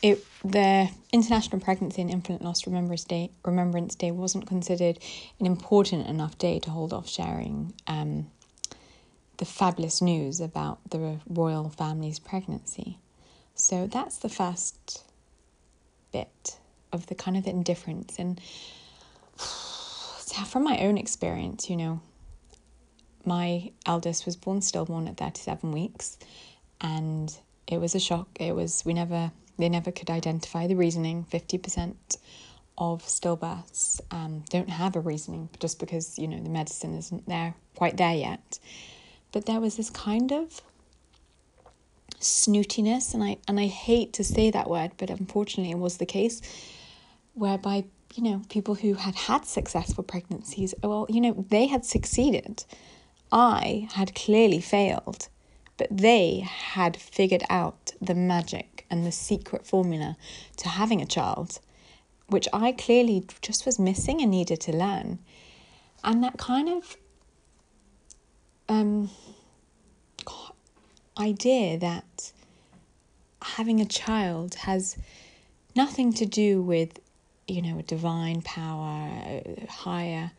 it 0.00 0.24
the 0.44 0.88
International 1.12 1.60
Pregnancy 1.60 2.02
and 2.02 2.10
Infant 2.10 2.42
Loss 2.42 2.66
Remembrance 2.66 3.04
Day 3.04 3.30
Remembrance 3.44 3.96
Day 3.96 4.12
wasn't 4.12 4.46
considered 4.46 4.98
an 5.40 5.46
important 5.46 6.06
enough 6.06 6.38
day 6.38 6.60
to 6.60 6.70
hold 6.70 6.92
off 6.92 7.08
sharing 7.08 7.74
um, 7.86 8.30
the 9.38 9.44
fabulous 9.44 10.00
news 10.00 10.40
about 10.40 10.78
the 10.90 11.18
royal 11.28 11.70
family's 11.70 12.20
pregnancy. 12.20 12.98
So 13.56 13.88
that's 13.88 14.18
the 14.18 14.28
first 14.28 15.02
bit 16.12 16.58
of 16.92 17.06
the 17.06 17.16
kind 17.16 17.36
of 17.36 17.46
indifference. 17.46 18.20
And 18.20 18.40
from 20.46 20.62
my 20.62 20.78
own 20.78 20.96
experience, 20.96 21.68
you 21.68 21.76
know, 21.76 22.00
my 23.26 23.70
eldest 23.86 24.26
was 24.26 24.36
born 24.36 24.60
stillborn 24.62 25.08
at 25.08 25.16
37 25.16 25.72
weeks, 25.72 26.18
and 26.80 27.36
it 27.66 27.78
was 27.78 27.94
a 27.94 28.00
shock. 28.00 28.28
It 28.38 28.54
was, 28.54 28.84
we 28.84 28.94
never, 28.94 29.32
they 29.58 29.68
never 29.68 29.90
could 29.90 30.10
identify 30.10 30.66
the 30.66 30.76
reasoning. 30.76 31.26
50% 31.30 31.94
of 32.76 33.02
stillbirths 33.04 34.00
um, 34.10 34.44
don't 34.50 34.70
have 34.70 34.96
a 34.96 35.00
reasoning 35.00 35.48
just 35.60 35.78
because, 35.78 36.18
you 36.18 36.28
know, 36.28 36.42
the 36.42 36.50
medicine 36.50 36.96
isn't 36.96 37.28
there, 37.28 37.54
quite 37.76 37.96
there 37.96 38.14
yet. 38.14 38.58
But 39.32 39.46
there 39.46 39.60
was 39.60 39.76
this 39.76 39.90
kind 39.90 40.32
of 40.32 40.60
snootiness, 42.24 43.14
and 43.14 43.22
I 43.22 43.36
and 43.46 43.60
I 43.60 43.66
hate 43.66 44.12
to 44.14 44.24
say 44.24 44.50
that 44.50 44.68
word, 44.68 44.92
but 44.96 45.10
unfortunately 45.10 45.72
it 45.72 45.78
was 45.78 45.98
the 45.98 46.06
case, 46.06 46.40
whereby 47.34 47.84
you 48.14 48.22
know 48.22 48.42
people 48.48 48.74
who 48.74 48.94
had 48.94 49.14
had 49.14 49.44
successful 49.44 50.04
pregnancies, 50.04 50.74
well, 50.82 51.06
you 51.08 51.20
know 51.20 51.44
they 51.48 51.66
had 51.66 51.84
succeeded. 51.84 52.64
I 53.32 53.88
had 53.92 54.14
clearly 54.14 54.60
failed, 54.60 55.28
but 55.76 55.88
they 55.90 56.40
had 56.40 56.96
figured 56.96 57.42
out 57.50 57.92
the 58.00 58.14
magic 58.14 58.86
and 58.90 59.04
the 59.04 59.12
secret 59.12 59.66
formula 59.66 60.16
to 60.58 60.68
having 60.68 61.00
a 61.00 61.06
child, 61.06 61.60
which 62.28 62.48
I 62.52 62.72
clearly 62.72 63.26
just 63.42 63.66
was 63.66 63.78
missing 63.78 64.20
and 64.20 64.30
needed 64.30 64.60
to 64.62 64.76
learn. 64.76 65.18
And 66.02 66.22
that 66.22 66.38
kind 66.38 66.68
of 66.68 66.96
um, 68.68 69.10
idea 71.18 71.78
that 71.78 72.32
having 73.42 73.80
a 73.80 73.86
child 73.86 74.54
has 74.54 74.96
nothing 75.74 76.12
to 76.14 76.26
do 76.26 76.62
with, 76.62 77.00
you 77.46 77.62
know, 77.62 77.78
a 77.78 77.82
divine 77.82 78.42
power, 78.42 79.08
a 79.44 79.66
higher 79.68 80.32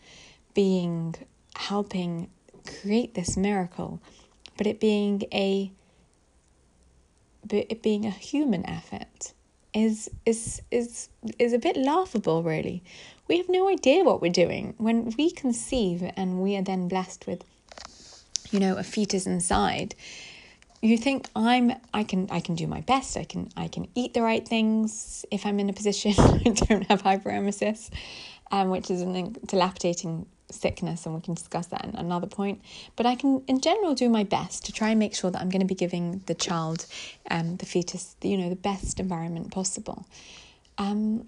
being 0.53 1.15
helping 1.55 2.29
create 2.65 3.13
this 3.13 3.37
miracle, 3.37 3.99
but 4.57 4.67
it 4.67 4.79
being 4.79 5.23
a 5.33 5.71
but 7.47 7.67
it 7.69 7.83
being 7.83 8.05
a 8.05 8.11
human 8.11 8.67
effort 8.67 9.33
is 9.73 10.09
is 10.25 10.61
is 10.71 11.09
is 11.37 11.53
a 11.53 11.59
bit 11.59 11.77
laughable 11.77 12.43
really. 12.43 12.83
We 13.27 13.37
have 13.37 13.49
no 13.49 13.67
idea 13.67 14.03
what 14.03 14.21
we're 14.21 14.31
doing. 14.31 14.75
When 14.77 15.13
we 15.17 15.31
conceive 15.31 16.03
and 16.15 16.41
we 16.41 16.55
are 16.55 16.61
then 16.61 16.87
blessed 16.87 17.25
with 17.25 17.43
you 18.51 18.59
know, 18.59 18.77
a 18.77 18.83
fetus 18.83 19.25
inside, 19.25 19.95
you 20.81 20.97
think 20.97 21.27
I'm 21.35 21.73
I 21.93 22.03
can 22.03 22.27
I 22.29 22.39
can 22.39 22.55
do 22.55 22.67
my 22.67 22.81
best. 22.81 23.17
I 23.17 23.23
can 23.23 23.49
I 23.57 23.67
can 23.67 23.87
eat 23.95 24.13
the 24.13 24.21
right 24.21 24.47
things 24.47 25.25
if 25.31 25.45
I'm 25.45 25.59
in 25.59 25.69
a 25.69 25.73
position 25.73 26.13
I 26.17 26.49
don't 26.49 26.87
have 26.87 27.03
hyperemesis, 27.03 27.89
um, 28.51 28.69
which 28.69 28.91
is 28.91 29.01
an 29.01 29.35
dilapidating 29.45 30.27
sickness, 30.55 31.05
and 31.05 31.15
we 31.15 31.21
can 31.21 31.33
discuss 31.33 31.67
that 31.67 31.85
in 31.85 31.95
another 31.95 32.27
point. 32.27 32.61
But 32.95 33.05
I 33.05 33.15
can, 33.15 33.43
in 33.47 33.61
general, 33.61 33.93
do 33.93 34.09
my 34.09 34.23
best 34.23 34.65
to 34.65 34.71
try 34.71 34.89
and 34.89 34.99
make 34.99 35.15
sure 35.15 35.31
that 35.31 35.41
I'm 35.41 35.49
going 35.49 35.61
to 35.61 35.67
be 35.67 35.75
giving 35.75 36.21
the 36.25 36.35
child, 36.35 36.85
um, 37.29 37.57
the 37.57 37.65
fetus, 37.65 38.15
you 38.21 38.37
know, 38.37 38.49
the 38.49 38.55
best 38.55 38.99
environment 38.99 39.51
possible. 39.51 40.05
Um, 40.77 41.27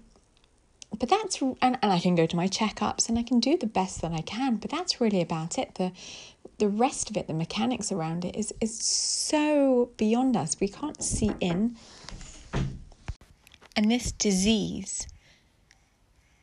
but 0.98 1.08
that's 1.08 1.40
and, 1.40 1.56
and 1.60 1.92
I 1.92 1.98
can 1.98 2.14
go 2.14 2.26
to 2.26 2.36
my 2.36 2.48
checkups 2.48 3.08
and 3.08 3.18
I 3.18 3.22
can 3.22 3.40
do 3.40 3.56
the 3.56 3.66
best 3.66 4.00
that 4.00 4.12
I 4.12 4.22
can. 4.22 4.56
But 4.56 4.70
that's 4.70 5.00
really 5.00 5.20
about 5.20 5.58
it. 5.58 5.74
The 5.74 5.92
the 6.58 6.68
rest 6.68 7.10
of 7.10 7.16
it, 7.16 7.26
the 7.26 7.34
mechanics 7.34 7.92
around 7.92 8.24
it, 8.24 8.34
is 8.36 8.52
is 8.60 8.78
so 8.78 9.90
beyond 9.96 10.36
us. 10.36 10.56
We 10.60 10.68
can't 10.68 11.02
see 11.02 11.32
in. 11.40 11.76
And 13.76 13.90
this 13.90 14.10
disease, 14.10 15.06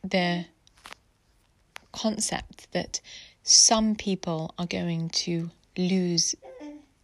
the 0.02 0.46
concept 1.96 2.70
that 2.72 3.00
some 3.42 3.94
people 3.94 4.54
are 4.58 4.66
going 4.66 5.08
to 5.08 5.50
lose 5.76 6.34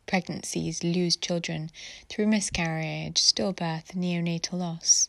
pregnancies 0.06 0.84
lose 0.84 1.16
children 1.16 1.70
through 2.08 2.26
miscarriage, 2.26 3.16
stillbirth, 3.16 3.94
neonatal 3.94 4.58
loss. 4.58 5.08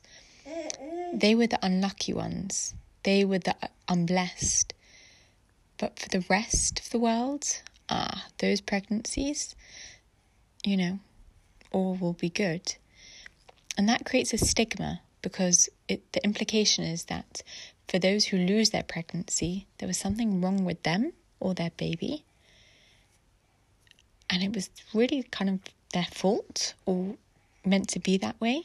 They 1.13 1.36
were 1.36 1.48
the 1.48 1.60
unlucky 1.62 2.13
ones. 2.13 2.74
They 3.04 3.25
were 3.25 3.40
the 3.40 3.56
unblessed. 3.90 4.74
But 5.78 6.00
for 6.00 6.08
the 6.08 6.24
rest 6.30 6.80
of 6.80 6.90
the 6.92 7.00
world, 7.00 7.44
ah, 7.90 8.28
those 8.38 8.62
pregnancies, 8.62 9.56
you 10.63 10.78
know, 10.78 11.00
all 11.72 11.96
will 11.96 12.13
be 12.13 12.30
good. 12.30 12.75
And 13.78 13.90
that 13.90 14.06
creates 14.06 14.34
a 14.34 14.38
stigma 14.38 15.02
because 15.22 15.68
it, 15.90 16.13
the 16.13 16.24
implication 16.24 16.86
is 16.86 17.06
that 17.06 17.44
for 17.88 18.00
those 18.00 18.25
who 18.25 18.38
lose 18.38 18.70
their 18.70 18.84
pregnancy, 18.84 19.68
there 19.78 19.88
was 19.88 19.98
something 19.98 20.42
wrong 20.42 20.66
with 20.66 20.84
them 20.84 21.13
or 21.40 21.54
their 21.54 21.72
baby. 21.72 22.24
And 24.30 24.42
it 24.42 24.54
was 24.54 24.70
really 24.94 25.24
kind 25.24 25.50
of 25.50 25.60
their 25.94 26.08
fault 26.12 26.74
or 26.86 27.16
meant 27.66 27.90
to 27.90 28.00
be 28.00 28.18
that 28.18 28.40
way. 28.42 28.63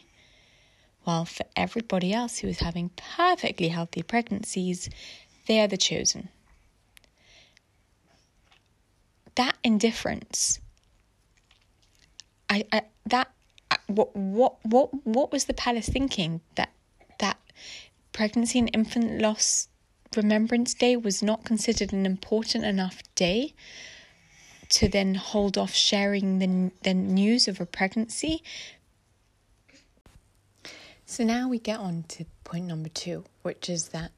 While 1.04 1.24
for 1.24 1.44
everybody 1.56 2.12
else 2.12 2.38
who 2.38 2.48
is 2.48 2.60
having 2.60 2.90
perfectly 3.16 3.68
healthy 3.68 4.02
pregnancies, 4.02 4.88
they 5.46 5.60
are 5.60 5.68
the 5.68 5.76
chosen. 5.76 6.28
That 9.34 9.56
indifference, 9.62 10.58
I, 12.50 12.64
I 12.72 12.82
that 13.06 13.30
what 13.86 14.14
what 14.14 14.56
what 14.64 15.06
what 15.06 15.32
was 15.32 15.44
the 15.44 15.54
palace 15.54 15.88
thinking 15.88 16.40
that 16.56 16.70
that 16.70 16.70
pregnancy 18.18 18.58
and 18.58 18.68
infant 18.74 19.22
loss 19.22 19.68
remembrance 20.16 20.74
day 20.74 20.96
was 20.96 21.22
not 21.22 21.44
considered 21.44 21.92
an 21.92 22.04
important 22.04 22.64
enough 22.64 23.00
day 23.14 23.54
to 24.68 24.88
then 24.88 25.14
hold 25.14 25.56
off 25.56 25.72
sharing 25.72 26.40
the 26.40 26.72
the 26.82 26.94
news 26.94 27.46
of 27.46 27.60
a 27.60 27.64
pregnancy. 27.64 28.42
So 31.06 31.22
now 31.22 31.48
we 31.48 31.60
get 31.60 31.78
on 31.78 32.06
to 32.08 32.24
point 32.42 32.66
number 32.66 32.88
2 32.88 33.22
which 33.42 33.70
is 33.70 33.90
that 33.90 34.10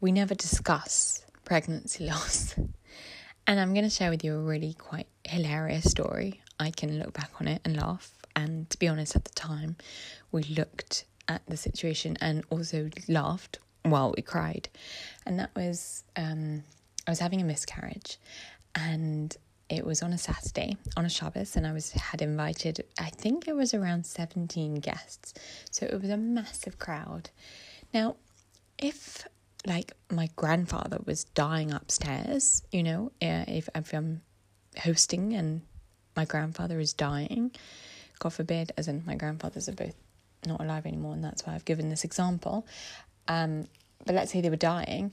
we 0.00 0.12
never 0.12 0.36
discuss 0.36 1.26
pregnancy 1.44 2.04
loss. 2.12 2.54
And 3.44 3.58
I'm 3.58 3.74
going 3.74 3.90
to 3.90 3.90
share 3.90 4.10
with 4.10 4.22
you 4.22 4.36
a 4.36 4.38
really 4.52 4.74
quite 4.74 5.08
hilarious 5.24 5.90
story. 5.90 6.40
I 6.60 6.70
can 6.70 7.00
look 7.00 7.12
back 7.12 7.32
on 7.40 7.48
it 7.48 7.60
and 7.64 7.76
laugh. 7.76 8.12
And 8.36 8.70
to 8.70 8.78
be 8.78 8.86
honest, 8.86 9.16
at 9.16 9.24
the 9.24 9.34
time, 9.34 9.76
we 10.30 10.44
looked 10.44 11.06
at 11.28 11.42
the 11.46 11.56
situation 11.56 12.16
and 12.20 12.44
also 12.50 12.90
laughed 13.08 13.58
while 13.82 14.12
we 14.16 14.22
cried. 14.22 14.68
And 15.26 15.38
that 15.38 15.50
was, 15.54 16.04
um, 16.16 16.64
I 17.06 17.10
was 17.10 17.18
having 17.18 17.40
a 17.40 17.44
miscarriage 17.44 18.18
and 18.74 19.36
it 19.68 19.84
was 19.84 20.02
on 20.02 20.12
a 20.12 20.18
Saturday 20.18 20.76
on 20.96 21.04
a 21.04 21.08
Shabbos, 21.08 21.56
and 21.56 21.66
I 21.66 21.72
was 21.72 21.92
had 21.92 22.20
invited. 22.20 22.84
I 22.98 23.08
think 23.10 23.48
it 23.48 23.56
was 23.56 23.72
around 23.72 24.04
seventeen 24.04 24.74
guests, 24.76 25.34
so 25.70 25.86
it 25.86 26.00
was 26.00 26.10
a 26.10 26.16
massive 26.16 26.78
crowd. 26.78 27.30
Now, 27.92 28.16
if 28.78 29.26
like 29.66 29.92
my 30.10 30.28
grandfather 30.36 30.98
was 31.06 31.24
dying 31.24 31.72
upstairs, 31.72 32.62
you 32.70 32.82
know, 32.82 33.12
uh, 33.22 33.44
if 33.48 33.68
if 33.74 33.94
I'm 33.94 34.20
hosting 34.78 35.32
and 35.32 35.62
my 36.14 36.24
grandfather 36.24 36.78
is 36.78 36.92
dying, 36.92 37.50
God 38.18 38.34
forbid, 38.34 38.72
as 38.76 38.86
in 38.86 39.02
my 39.06 39.14
grandfathers 39.14 39.68
are 39.68 39.72
both 39.72 39.94
not 40.46 40.60
alive 40.60 40.86
anymore, 40.86 41.14
and 41.14 41.24
that's 41.24 41.46
why 41.46 41.54
I've 41.54 41.64
given 41.64 41.88
this 41.88 42.04
example. 42.04 42.66
Um, 43.28 43.66
but 44.04 44.14
let's 44.14 44.32
say 44.32 44.40
they 44.40 44.50
were 44.50 44.56
dying, 44.56 45.12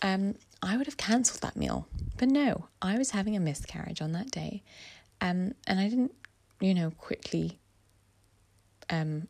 um, 0.00 0.34
I 0.62 0.76
would 0.76 0.86
have 0.86 0.96
cancelled 0.96 1.42
that 1.42 1.56
meal. 1.56 1.86
But 2.16 2.28
no, 2.28 2.66
I 2.80 2.98
was 2.98 3.10
having 3.10 3.36
a 3.36 3.40
miscarriage 3.40 4.00
on 4.00 4.12
that 4.12 4.30
day, 4.30 4.62
um, 5.20 5.54
and 5.66 5.80
I 5.80 5.88
didn't, 5.88 6.14
you 6.60 6.74
know, 6.74 6.90
quickly 6.92 7.58
um, 8.90 9.28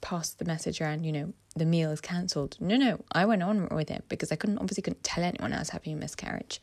pass 0.00 0.30
the 0.30 0.44
message 0.44 0.80
around. 0.80 1.04
You 1.04 1.12
know, 1.12 1.32
the 1.54 1.66
meal 1.66 1.90
is 1.90 2.00
cancelled. 2.00 2.56
No, 2.60 2.76
no, 2.76 3.04
I 3.12 3.24
went 3.24 3.42
on 3.42 3.68
with 3.68 3.90
it 3.90 4.04
because 4.08 4.32
I 4.32 4.36
couldn't 4.36 4.58
obviously 4.58 4.82
couldn't 4.82 5.04
tell 5.04 5.24
anyone 5.24 5.52
I 5.52 5.58
was 5.58 5.70
having 5.70 5.92
a 5.92 5.96
miscarriage. 5.96 6.60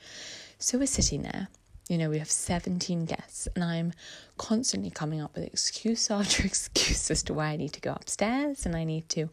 So 0.60 0.78
we're 0.78 0.88
sitting 0.88 1.24
there 1.24 1.48
you 1.90 1.98
know, 1.98 2.10
we 2.10 2.20
have 2.20 2.32
17 2.32 3.06
guests, 3.06 3.48
and 3.56 3.64
I'm 3.64 3.94
constantly 4.38 4.90
coming 4.90 5.22
up 5.22 5.36
with 5.36 5.46
excuse 5.46 6.10
after 6.10 6.44
excuse 6.46 7.12
as 7.12 7.24
to 7.24 7.34
why 7.34 7.48
I 7.48 7.58
need 7.58 7.74
to 7.74 7.82
go 7.82 7.92
upstairs 7.92 8.66
and 8.66 8.76
I 8.76 8.84
need 8.84 9.10
to, 9.10 9.30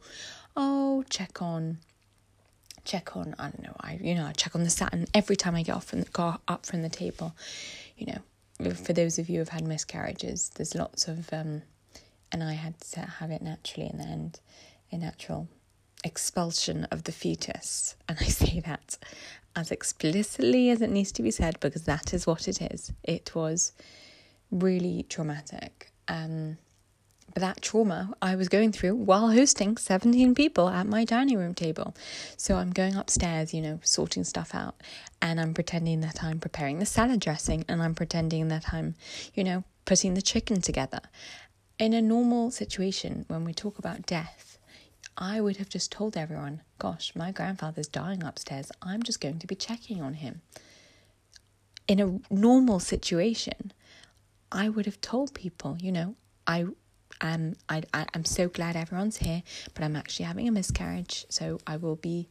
oh, 0.56 1.04
check 1.08 1.40
on, 1.40 1.78
check 2.84 3.16
on, 3.16 3.34
I 3.38 3.44
don't 3.44 3.62
know, 3.62 3.76
I, 3.80 3.98
you 4.00 4.14
know, 4.14 4.26
I 4.26 4.32
check 4.32 4.54
on 4.56 4.64
the 4.64 4.70
satin 4.70 5.06
every 5.14 5.36
time 5.36 5.54
I 5.54 5.62
get 5.62 5.76
off 5.76 5.84
from 5.84 6.00
the 6.00 6.38
up 6.48 6.66
from 6.66 6.82
the 6.82 6.88
table, 6.88 7.34
you 7.96 8.06
know, 8.06 8.72
for 8.74 8.92
those 8.92 9.18
of 9.18 9.28
you 9.28 9.38
who've 9.38 9.48
had 9.48 9.66
miscarriages, 9.66 10.50
there's 10.56 10.74
lots 10.74 11.08
of, 11.08 11.32
um, 11.32 11.62
and 12.32 12.42
I 12.42 12.54
had 12.54 12.80
to 12.92 13.00
have 13.00 13.30
it 13.30 13.42
naturally 13.42 13.88
in 13.88 13.98
the 13.98 14.04
end, 14.04 14.40
a 14.92 14.98
natural 14.98 15.48
expulsion 16.04 16.84
of 16.90 17.04
the 17.04 17.12
fetus. 17.12 17.96
And 18.08 18.18
I 18.20 18.24
say 18.42 18.60
that 18.60 18.98
as 19.56 19.70
explicitly 19.70 20.70
as 20.70 20.80
it 20.80 20.90
needs 20.90 21.12
to 21.12 21.22
be 21.22 21.30
said 21.30 21.58
because 21.60 21.84
that 21.84 22.14
is 22.14 22.26
what 22.26 22.48
it 22.48 22.62
is. 22.62 22.92
It 23.02 23.34
was 23.34 23.72
really 24.50 25.04
traumatic. 25.08 25.90
Um, 26.08 26.58
but 27.32 27.40
that 27.42 27.62
trauma 27.62 28.12
I 28.20 28.34
was 28.34 28.48
going 28.48 28.72
through 28.72 28.96
while 28.96 29.30
hosting 29.30 29.76
17 29.76 30.34
people 30.34 30.68
at 30.68 30.86
my 30.86 31.04
dining 31.04 31.38
room 31.38 31.54
table. 31.54 31.94
So 32.36 32.56
I'm 32.56 32.70
going 32.72 32.96
upstairs, 32.96 33.54
you 33.54 33.62
know, 33.62 33.78
sorting 33.82 34.24
stuff 34.24 34.54
out, 34.54 34.74
and 35.22 35.40
I'm 35.40 35.54
pretending 35.54 36.00
that 36.00 36.24
I'm 36.24 36.40
preparing 36.40 36.80
the 36.80 36.86
salad 36.86 37.20
dressing, 37.20 37.64
and 37.68 37.82
I'm 37.82 37.94
pretending 37.94 38.48
that 38.48 38.72
I'm, 38.72 38.96
you 39.34 39.44
know, 39.44 39.64
putting 39.84 40.14
the 40.14 40.22
chicken 40.22 40.60
together. 40.60 41.00
In 41.78 41.94
a 41.94 42.02
normal 42.02 42.50
situation, 42.50 43.24
when 43.28 43.44
we 43.44 43.54
talk 43.54 43.78
about 43.78 44.06
death, 44.06 44.49
I 45.16 45.40
would 45.40 45.58
have 45.58 45.68
just 45.68 45.92
told 45.92 46.16
everyone, 46.16 46.62
gosh, 46.78 47.12
my 47.14 47.30
grandfather's 47.30 47.88
dying 47.88 48.22
upstairs. 48.22 48.70
I'm 48.80 49.02
just 49.02 49.20
going 49.20 49.38
to 49.38 49.46
be 49.46 49.54
checking 49.54 50.00
on 50.00 50.14
him. 50.14 50.40
In 51.86 52.00
a 52.00 52.34
normal 52.34 52.80
situation, 52.80 53.72
I 54.52 54.68
would 54.68 54.86
have 54.86 55.00
told 55.00 55.34
people, 55.34 55.76
you 55.80 55.92
know, 55.92 56.14
I 56.46 56.66
am 57.20 57.56
I, 57.68 57.82
I 57.92 58.06
am 58.14 58.24
so 58.24 58.48
glad 58.48 58.76
everyone's 58.76 59.18
here, 59.18 59.42
but 59.74 59.84
I'm 59.84 59.96
actually 59.96 60.26
having 60.26 60.48
a 60.48 60.52
miscarriage, 60.52 61.26
so 61.28 61.60
I 61.66 61.76
will 61.76 61.96
be 61.96 62.28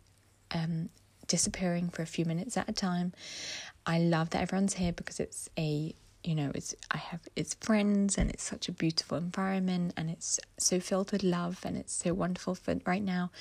um, 0.51 0.89
disappearing 1.27 1.89
for 1.89 2.01
a 2.01 2.07
few 2.07 2.25
minutes 2.25 2.57
at 2.57 2.69
a 2.69 2.73
time. 2.73 3.13
I 3.85 3.99
love 3.99 4.31
that 4.31 4.41
everyone's 4.41 4.75
here 4.75 4.91
because 4.91 5.19
it's 5.19 5.49
a 5.57 5.93
you 6.23 6.35
know 6.35 6.51
it's 6.53 6.75
i 6.91 6.97
have 6.97 7.21
it's 7.35 7.53
friends 7.55 8.17
and 8.17 8.29
it's 8.29 8.43
such 8.43 8.67
a 8.67 8.71
beautiful 8.71 9.17
environment 9.17 9.93
and 9.95 10.09
it's 10.09 10.39
so 10.57 10.79
filled 10.79 11.11
with 11.11 11.23
love 11.23 11.59
and 11.63 11.77
it's 11.77 11.93
so 11.93 12.13
wonderful 12.13 12.55
for 12.55 12.75
right 12.85 13.03
now 13.03 13.31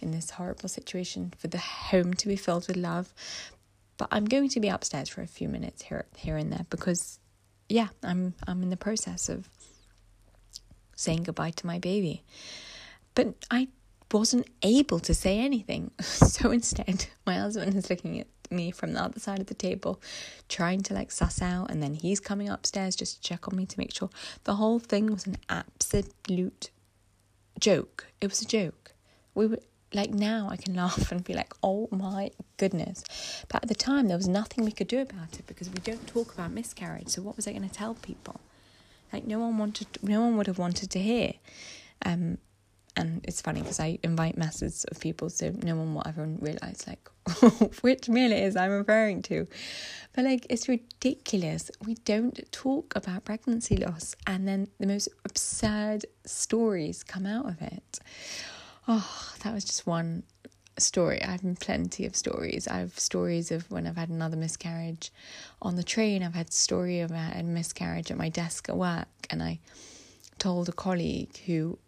in 0.00 0.12
this 0.12 0.30
horrible 0.30 0.68
situation 0.68 1.32
for 1.36 1.48
the 1.48 1.58
home 1.58 2.14
to 2.14 2.28
be 2.28 2.36
filled 2.36 2.66
with 2.68 2.76
love. 2.76 3.12
But 3.98 4.08
i'm 4.10 4.24
going 4.24 4.48
to 4.50 4.60
be 4.60 4.68
upstairs 4.68 5.08
for 5.08 5.20
a 5.20 5.26
few 5.26 5.48
minutes 5.48 5.82
here 5.82 6.06
here 6.16 6.36
and 6.36 6.50
there 6.52 6.66
because 6.70 7.18
yeah 7.68 7.88
i'm 8.02 8.34
i'm 8.46 8.62
in 8.62 8.70
the 8.70 8.76
process 8.76 9.28
of 9.28 9.48
saying 10.96 11.24
goodbye 11.24 11.50
to 11.50 11.66
my 11.66 11.78
baby. 11.78 12.22
But 13.14 13.34
i 13.50 13.68
wasn't 14.10 14.46
able 14.62 15.00
to 15.00 15.14
say 15.14 15.38
anything. 15.38 15.90
So 16.02 16.50
instead 16.50 17.06
my 17.26 17.34
husband 17.34 17.74
is 17.76 17.90
looking 17.90 18.18
at 18.20 18.26
me 18.52 18.70
from 18.70 18.92
the 18.92 19.02
other 19.02 19.20
side 19.20 19.40
of 19.40 19.46
the 19.46 19.54
table, 19.54 20.00
trying 20.48 20.82
to 20.82 20.94
like 20.94 21.10
suss 21.10 21.42
out, 21.42 21.70
and 21.70 21.82
then 21.82 21.94
he's 21.94 22.20
coming 22.20 22.48
upstairs 22.48 22.94
just 22.96 23.16
to 23.16 23.28
check 23.28 23.48
on 23.48 23.56
me 23.56 23.66
to 23.66 23.78
make 23.78 23.94
sure. 23.94 24.10
The 24.44 24.56
whole 24.56 24.78
thing 24.78 25.06
was 25.06 25.26
an 25.26 25.36
absolute 25.48 26.70
joke. 27.58 28.06
It 28.20 28.28
was 28.28 28.42
a 28.42 28.46
joke. 28.46 28.94
We 29.34 29.46
were 29.46 29.58
like 29.94 30.10
now 30.10 30.48
I 30.50 30.56
can 30.56 30.74
laugh 30.74 31.12
and 31.12 31.22
be 31.22 31.34
like, 31.34 31.52
oh 31.62 31.88
my 31.90 32.30
goodness. 32.56 33.04
But 33.48 33.62
at 33.64 33.68
the 33.68 33.74
time 33.74 34.08
there 34.08 34.16
was 34.16 34.28
nothing 34.28 34.64
we 34.64 34.72
could 34.72 34.88
do 34.88 35.00
about 35.00 35.38
it 35.38 35.46
because 35.46 35.68
we 35.68 35.78
don't 35.80 36.06
talk 36.06 36.32
about 36.32 36.50
miscarriage. 36.50 37.08
So 37.08 37.22
what 37.22 37.36
was 37.36 37.46
I 37.46 37.52
going 37.52 37.68
to 37.68 37.74
tell 37.74 37.94
people? 37.94 38.40
Like 39.12 39.26
no 39.26 39.38
one 39.38 39.58
wanted, 39.58 39.86
no 40.02 40.20
one 40.22 40.36
would 40.36 40.46
have 40.46 40.58
wanted 40.58 40.90
to 40.90 40.98
hear. 40.98 41.34
Um, 42.04 42.38
and 42.96 43.24
it's 43.24 43.40
funny 43.40 43.60
because 43.60 43.80
I 43.80 43.98
invite 44.02 44.36
masses 44.36 44.84
of 44.90 45.00
people, 45.00 45.30
so 45.30 45.52
no 45.62 45.76
one 45.76 45.94
will 45.94 46.02
ever 46.04 46.26
realize 46.26 46.84
like 46.86 47.08
which 47.82 48.08
meal 48.08 48.30
it 48.30 48.38
is 48.38 48.56
I'm 48.56 48.70
referring 48.70 49.22
to. 49.22 49.46
But 50.12 50.24
like 50.24 50.46
it's 50.50 50.68
ridiculous. 50.68 51.70
We 51.84 51.94
don't 51.94 52.40
talk 52.52 52.94
about 52.94 53.24
pregnancy 53.24 53.76
loss, 53.76 54.14
and 54.26 54.46
then 54.46 54.68
the 54.78 54.86
most 54.86 55.08
absurd 55.24 56.04
stories 56.26 57.02
come 57.02 57.26
out 57.26 57.48
of 57.48 57.62
it. 57.62 57.98
Oh, 58.86 59.32
that 59.42 59.54
was 59.54 59.64
just 59.64 59.86
one 59.86 60.24
story. 60.78 61.22
I 61.22 61.32
have 61.32 61.42
plenty 61.60 62.04
of 62.04 62.16
stories. 62.16 62.68
I 62.68 62.78
have 62.78 62.98
stories 62.98 63.50
of 63.50 63.70
when 63.70 63.86
I've 63.86 63.96
had 63.96 64.10
another 64.10 64.36
miscarriage 64.36 65.12
on 65.60 65.76
the 65.76 65.82
train. 65.82 66.22
I've 66.22 66.34
had 66.34 66.52
story 66.52 67.00
of 67.00 67.10
a 67.10 67.42
miscarriage 67.42 68.10
at 68.10 68.18
my 68.18 68.28
desk 68.28 68.68
at 68.68 68.76
work, 68.76 69.08
and 69.30 69.42
I 69.42 69.60
told 70.38 70.68
a 70.68 70.72
colleague 70.72 71.38
who 71.46 71.78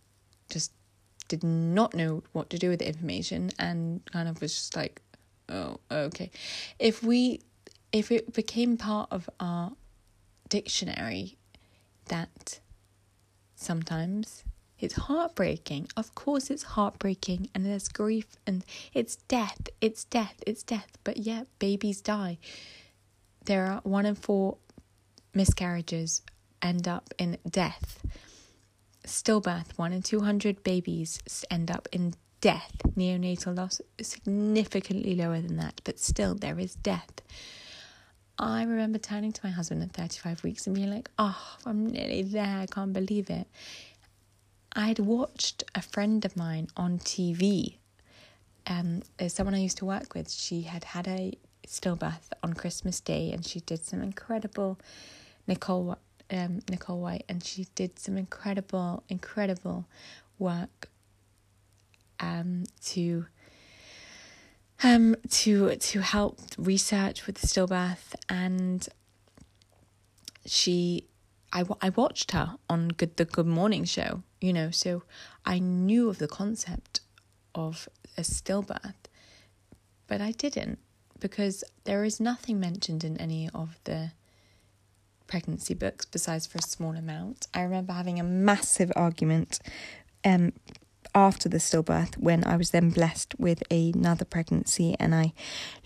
just 0.48 0.72
did 1.28 1.42
not 1.42 1.94
know 1.94 2.22
what 2.32 2.50
to 2.50 2.58
do 2.58 2.68
with 2.68 2.80
the 2.80 2.88
information 2.88 3.50
and 3.58 4.04
kind 4.12 4.28
of 4.28 4.40
was 4.40 4.54
just 4.54 4.76
like, 4.76 5.00
oh, 5.48 5.78
okay. 5.90 6.30
If 6.78 7.02
we, 7.02 7.40
if 7.92 8.10
it 8.10 8.32
became 8.32 8.76
part 8.76 9.08
of 9.10 9.28
our 9.40 9.72
dictionary 10.48 11.36
that 12.06 12.60
sometimes 13.56 14.44
it's 14.78 14.94
heartbreaking. 14.94 15.88
Of 15.96 16.14
course, 16.14 16.50
it's 16.50 16.62
heartbreaking, 16.62 17.48
and 17.54 17.64
there's 17.64 17.88
grief, 17.88 18.36
and 18.46 18.64
it's 18.92 19.16
death, 19.16 19.68
it's 19.80 20.04
death, 20.04 20.34
it's 20.46 20.62
death. 20.62 20.98
But 21.04 21.18
yeah, 21.18 21.44
babies 21.58 22.00
die. 22.00 22.38
There 23.44 23.66
are 23.66 23.80
one 23.82 24.06
in 24.06 24.14
four 24.14 24.58
miscarriages 25.32 26.22
end 26.60 26.88
up 26.88 27.14
in 27.18 27.38
death. 27.48 28.04
Stillbirth, 29.06 29.76
one 29.76 29.92
in 29.92 30.02
200 30.02 30.62
babies 30.62 31.20
end 31.50 31.70
up 31.70 31.88
in 31.92 32.14
death. 32.40 32.72
Neonatal 32.96 33.56
loss 33.56 33.80
significantly 34.00 35.14
lower 35.14 35.40
than 35.40 35.56
that, 35.56 35.80
but 35.84 35.98
still, 35.98 36.34
there 36.34 36.58
is 36.58 36.74
death. 36.76 37.20
I 38.38 38.64
remember 38.64 38.98
turning 38.98 39.32
to 39.32 39.40
my 39.44 39.50
husband 39.50 39.82
at 39.82 39.92
35 39.92 40.42
weeks 40.42 40.66
and 40.66 40.74
being 40.74 40.90
like, 40.90 41.08
oh, 41.18 41.56
I'm 41.64 41.86
nearly 41.86 42.22
there. 42.22 42.58
I 42.58 42.66
can't 42.66 42.92
believe 42.92 43.30
it. 43.30 43.46
I 44.74 44.88
had 44.88 44.98
watched 44.98 45.62
a 45.74 45.82
friend 45.82 46.24
of 46.24 46.36
mine 46.36 46.68
on 46.76 46.98
TV. 46.98 47.76
Um, 48.66 49.02
someone 49.28 49.54
I 49.54 49.60
used 49.60 49.78
to 49.78 49.84
work 49.84 50.14
with. 50.14 50.30
She 50.30 50.62
had 50.62 50.82
had 50.82 51.06
a 51.06 51.32
stillbirth 51.66 52.28
on 52.42 52.54
Christmas 52.54 53.00
Day, 53.00 53.30
and 53.32 53.46
she 53.46 53.60
did 53.60 53.84
some 53.84 54.02
incredible 54.02 54.78
Nicole 55.46 55.96
um, 56.30 56.60
Nicole 56.70 57.00
White, 57.00 57.24
and 57.28 57.44
she 57.44 57.66
did 57.74 57.98
some 57.98 58.16
incredible, 58.16 59.02
incredible 59.08 59.86
work 60.38 60.88
um, 62.20 62.64
to 62.86 63.26
um, 64.82 65.16
to 65.30 65.76
to 65.76 66.00
help 66.00 66.40
research 66.58 67.26
with 67.26 67.36
the 67.36 67.46
stillbirth, 67.46 68.14
and 68.28 68.88
she, 70.46 71.06
I, 71.52 71.64
I 71.80 71.88
watched 71.90 72.32
her 72.32 72.56
on 72.68 72.88
Good 72.88 73.16
the 73.16 73.24
Good 73.24 73.46
Morning 73.46 73.84
Show, 73.84 74.22
you 74.40 74.52
know, 74.52 74.70
so 74.70 75.02
I 75.46 75.58
knew 75.58 76.08
of 76.08 76.18
the 76.18 76.28
concept 76.28 77.00
of 77.54 77.88
a 78.18 78.22
stillbirth, 78.22 78.94
but 80.06 80.20
I 80.20 80.32
didn't 80.32 80.78
because 81.20 81.64
there 81.84 82.04
is 82.04 82.20
nothing 82.20 82.60
mentioned 82.60 83.04
in 83.04 83.16
any 83.18 83.48
of 83.54 83.78
the 83.84 84.10
pregnancy 85.34 85.74
books 85.74 86.04
besides 86.04 86.46
for 86.46 86.58
a 86.58 86.62
small 86.62 86.94
amount. 86.94 87.48
I 87.52 87.62
remember 87.62 87.92
having 87.92 88.20
a 88.20 88.22
massive 88.22 88.92
argument 88.94 89.58
um, 90.24 90.52
after 91.12 91.48
the 91.48 91.56
stillbirth 91.56 92.16
when 92.16 92.44
I 92.44 92.56
was 92.56 92.70
then 92.70 92.90
blessed 92.90 93.34
with 93.36 93.60
another 93.68 94.24
pregnancy 94.24 94.94
and 95.00 95.12
I 95.12 95.32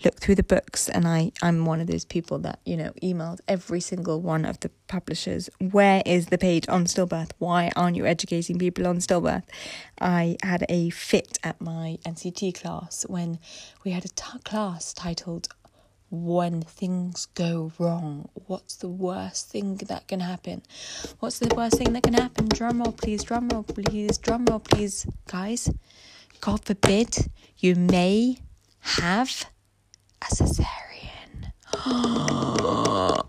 looked 0.05 0.19
through 0.19 0.35
the 0.35 0.43
books 0.43 0.87
and 0.87 1.07
I 1.07 1.31
I'm 1.41 1.65
one 1.65 1.81
of 1.81 1.87
those 1.87 2.05
people 2.05 2.37
that 2.39 2.59
you 2.63 2.77
know 2.77 2.91
emailed 3.01 3.39
every 3.47 3.79
single 3.79 4.21
one 4.21 4.45
of 4.45 4.59
the 4.59 4.69
publishers 4.87 5.49
where 5.59 6.03
is 6.05 6.27
the 6.27 6.37
page 6.37 6.65
on 6.69 6.85
stillbirth 6.85 7.31
why 7.39 7.71
aren't 7.75 7.97
you 7.97 8.05
educating 8.05 8.59
people 8.59 8.85
on 8.85 8.97
stillbirth 8.97 9.45
I 9.99 10.37
had 10.43 10.63
a 10.69 10.91
fit 10.91 11.39
at 11.43 11.59
my 11.59 11.97
NCT 12.05 12.53
class 12.61 13.03
when 13.09 13.39
we 13.83 13.91
had 13.91 14.05
a 14.05 14.09
t- 14.09 14.39
class 14.43 14.93
titled 14.93 15.47
when 16.11 16.61
things 16.61 17.27
go 17.35 17.71
wrong. 17.77 18.29
What's 18.47 18.75
the 18.75 18.87
worst 18.87 19.49
thing 19.49 19.75
that 19.87 20.07
can 20.07 20.19
happen? 20.19 20.63
What's 21.19 21.39
the 21.39 21.53
worst 21.53 21.77
thing 21.77 21.93
that 21.93 22.03
can 22.03 22.13
happen? 22.13 22.47
Drum 22.49 22.81
roll, 22.81 22.91
please. 22.91 23.23
Drum 23.23 23.49
roll, 23.49 23.63
please. 23.63 24.17
Drum 24.17 24.45
roll, 24.45 24.59
please. 24.59 25.05
Guys, 25.27 25.69
God 26.41 26.65
forbid 26.65 27.29
you 27.57 27.75
may 27.75 28.39
have 28.79 29.45
a 30.21 30.25
cesarean. 30.33 31.53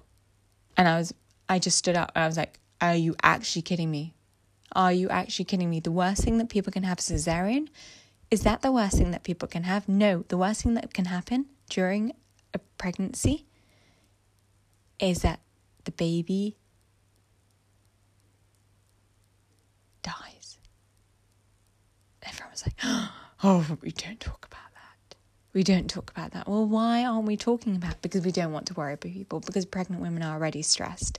and 0.77 0.89
I 0.89 0.99
was, 0.99 1.13
I 1.49 1.59
just 1.59 1.77
stood 1.77 1.97
up 1.97 2.13
and 2.15 2.25
I 2.25 2.27
was 2.27 2.37
like, 2.37 2.59
Are 2.81 2.95
you 2.95 3.15
actually 3.23 3.63
kidding 3.63 3.91
me? 3.91 4.15
Are 4.73 4.93
you 4.93 5.09
actually 5.09 5.45
kidding 5.47 5.69
me? 5.69 5.81
The 5.81 5.91
worst 5.91 6.23
thing 6.23 6.39
that 6.39 6.49
people 6.49 6.73
can 6.73 6.85
have 6.85 6.99
is 7.01 7.11
cesarean? 7.11 7.69
Is 8.31 8.43
that 8.43 8.63
the 8.63 8.71
worst 8.71 8.97
thing 8.97 9.11
that 9.11 9.25
people 9.25 9.49
can 9.49 9.65
have? 9.65 9.89
No, 9.89 10.25
the 10.29 10.37
worst 10.37 10.63
thing 10.63 10.75
that 10.75 10.95
can 10.95 11.07
happen 11.07 11.47
during 11.69 12.13
a 12.55 12.59
pregnancy 12.79 13.47
is 14.99 15.23
that 15.23 15.41
the 15.85 15.93
baby 15.93 16.57
dies. 20.03 20.59
Everyone 22.23 22.51
was 22.51 22.65
like, 22.67 22.75
oh, 23.45 23.77
we 23.83 23.91
don't 23.93 24.21
talk 24.21 24.47
about 24.47 24.73
that. 24.75 25.17
We 25.53 25.63
don't 25.63 25.89
talk 25.89 26.11
about 26.11 26.33
that. 26.33 26.49
Well, 26.49 26.67
why 26.67 27.05
aren't 27.05 27.27
we 27.27 27.37
talking 27.37 27.77
about 27.77 27.93
it? 27.93 28.03
Because 28.03 28.25
we 28.25 28.33
don't 28.33 28.53
want 28.53 28.67
to 28.67 28.75
worry 28.75 28.97
people, 28.97 29.41
because 29.41 29.65
pregnant 29.65 30.03
women 30.03 30.23
are 30.23 30.35
already 30.35 30.63
stressed. 30.63 31.19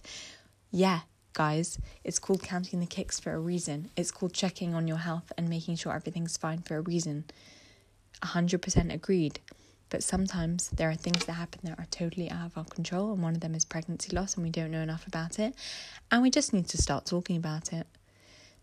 Yeah, 0.72 1.02
guys, 1.34 1.78
it's 2.04 2.20
called 2.20 2.44
counting 2.44 2.80
the 2.80 2.86
kicks 2.86 3.20
for 3.20 3.34
a 3.34 3.40
reason. 3.40 3.90
It's 3.98 4.12
called 4.12 4.34
checking 4.34 4.74
on 4.74 4.88
your 4.88 4.98
health 4.98 5.32
and 5.38 5.50
making 5.50 5.76
sure 5.78 5.94
everything's 5.94 6.38
fine 6.38 6.62
for 6.62 6.78
a 6.78 6.82
reason. 6.82 7.26
100% 8.24 8.94
agreed. 8.94 9.40
But 9.92 10.04
sometimes 10.04 10.70
there 10.70 10.90
are 10.90 10.96
things 10.96 11.26
that 11.26 11.34
happen 11.34 11.60
that 11.66 11.78
are 11.78 11.86
totally 11.92 12.32
out 12.32 12.46
of 12.46 12.58
our 12.58 12.64
control, 12.64 13.12
and 13.12 13.22
one 13.22 13.36
of 13.36 13.42
them 13.42 13.54
is 13.54 13.66
pregnancy 13.66 14.16
loss, 14.16 14.36
and 14.36 14.44
we 14.44 14.50
don't 14.50 14.72
know 14.72 14.82
enough 14.82 15.06
about 15.06 15.38
it. 15.38 15.54
And 16.10 16.24
we 16.24 16.32
just 16.32 16.54
need 16.54 16.68
to 16.70 16.78
start 16.78 17.06
talking 17.06 17.36
about 17.36 17.74
it. 17.74 17.86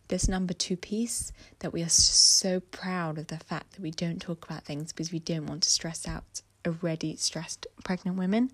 This 0.08 0.26
number 0.26 0.54
two 0.54 0.78
piece 0.78 1.30
that 1.58 1.70
we 1.70 1.82
are 1.82 1.88
so 1.90 2.60
proud 2.60 3.18
of 3.18 3.26
the 3.26 3.36
fact 3.36 3.72
that 3.74 3.82
we 3.82 3.90
don't 3.90 4.22
talk 4.22 4.46
about 4.46 4.64
things 4.64 4.90
because 4.90 5.12
we 5.12 5.18
don't 5.18 5.46
want 5.46 5.62
to 5.64 5.70
stress 5.70 6.08
out 6.08 6.40
already 6.66 7.14
stressed 7.16 7.66
pregnant 7.84 8.16
women. 8.16 8.50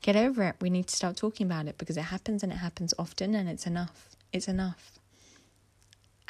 Get 0.00 0.16
over 0.16 0.42
it. 0.42 0.56
We 0.60 0.70
need 0.70 0.88
to 0.88 0.96
start 0.96 1.16
talking 1.16 1.46
about 1.46 1.68
it 1.68 1.78
because 1.78 1.96
it 1.96 2.02
happens 2.02 2.42
and 2.42 2.52
it 2.52 2.56
happens 2.56 2.92
often, 2.98 3.36
and 3.36 3.48
it's 3.48 3.66
enough. 3.66 4.08
It's 4.32 4.48
enough. 4.48 4.98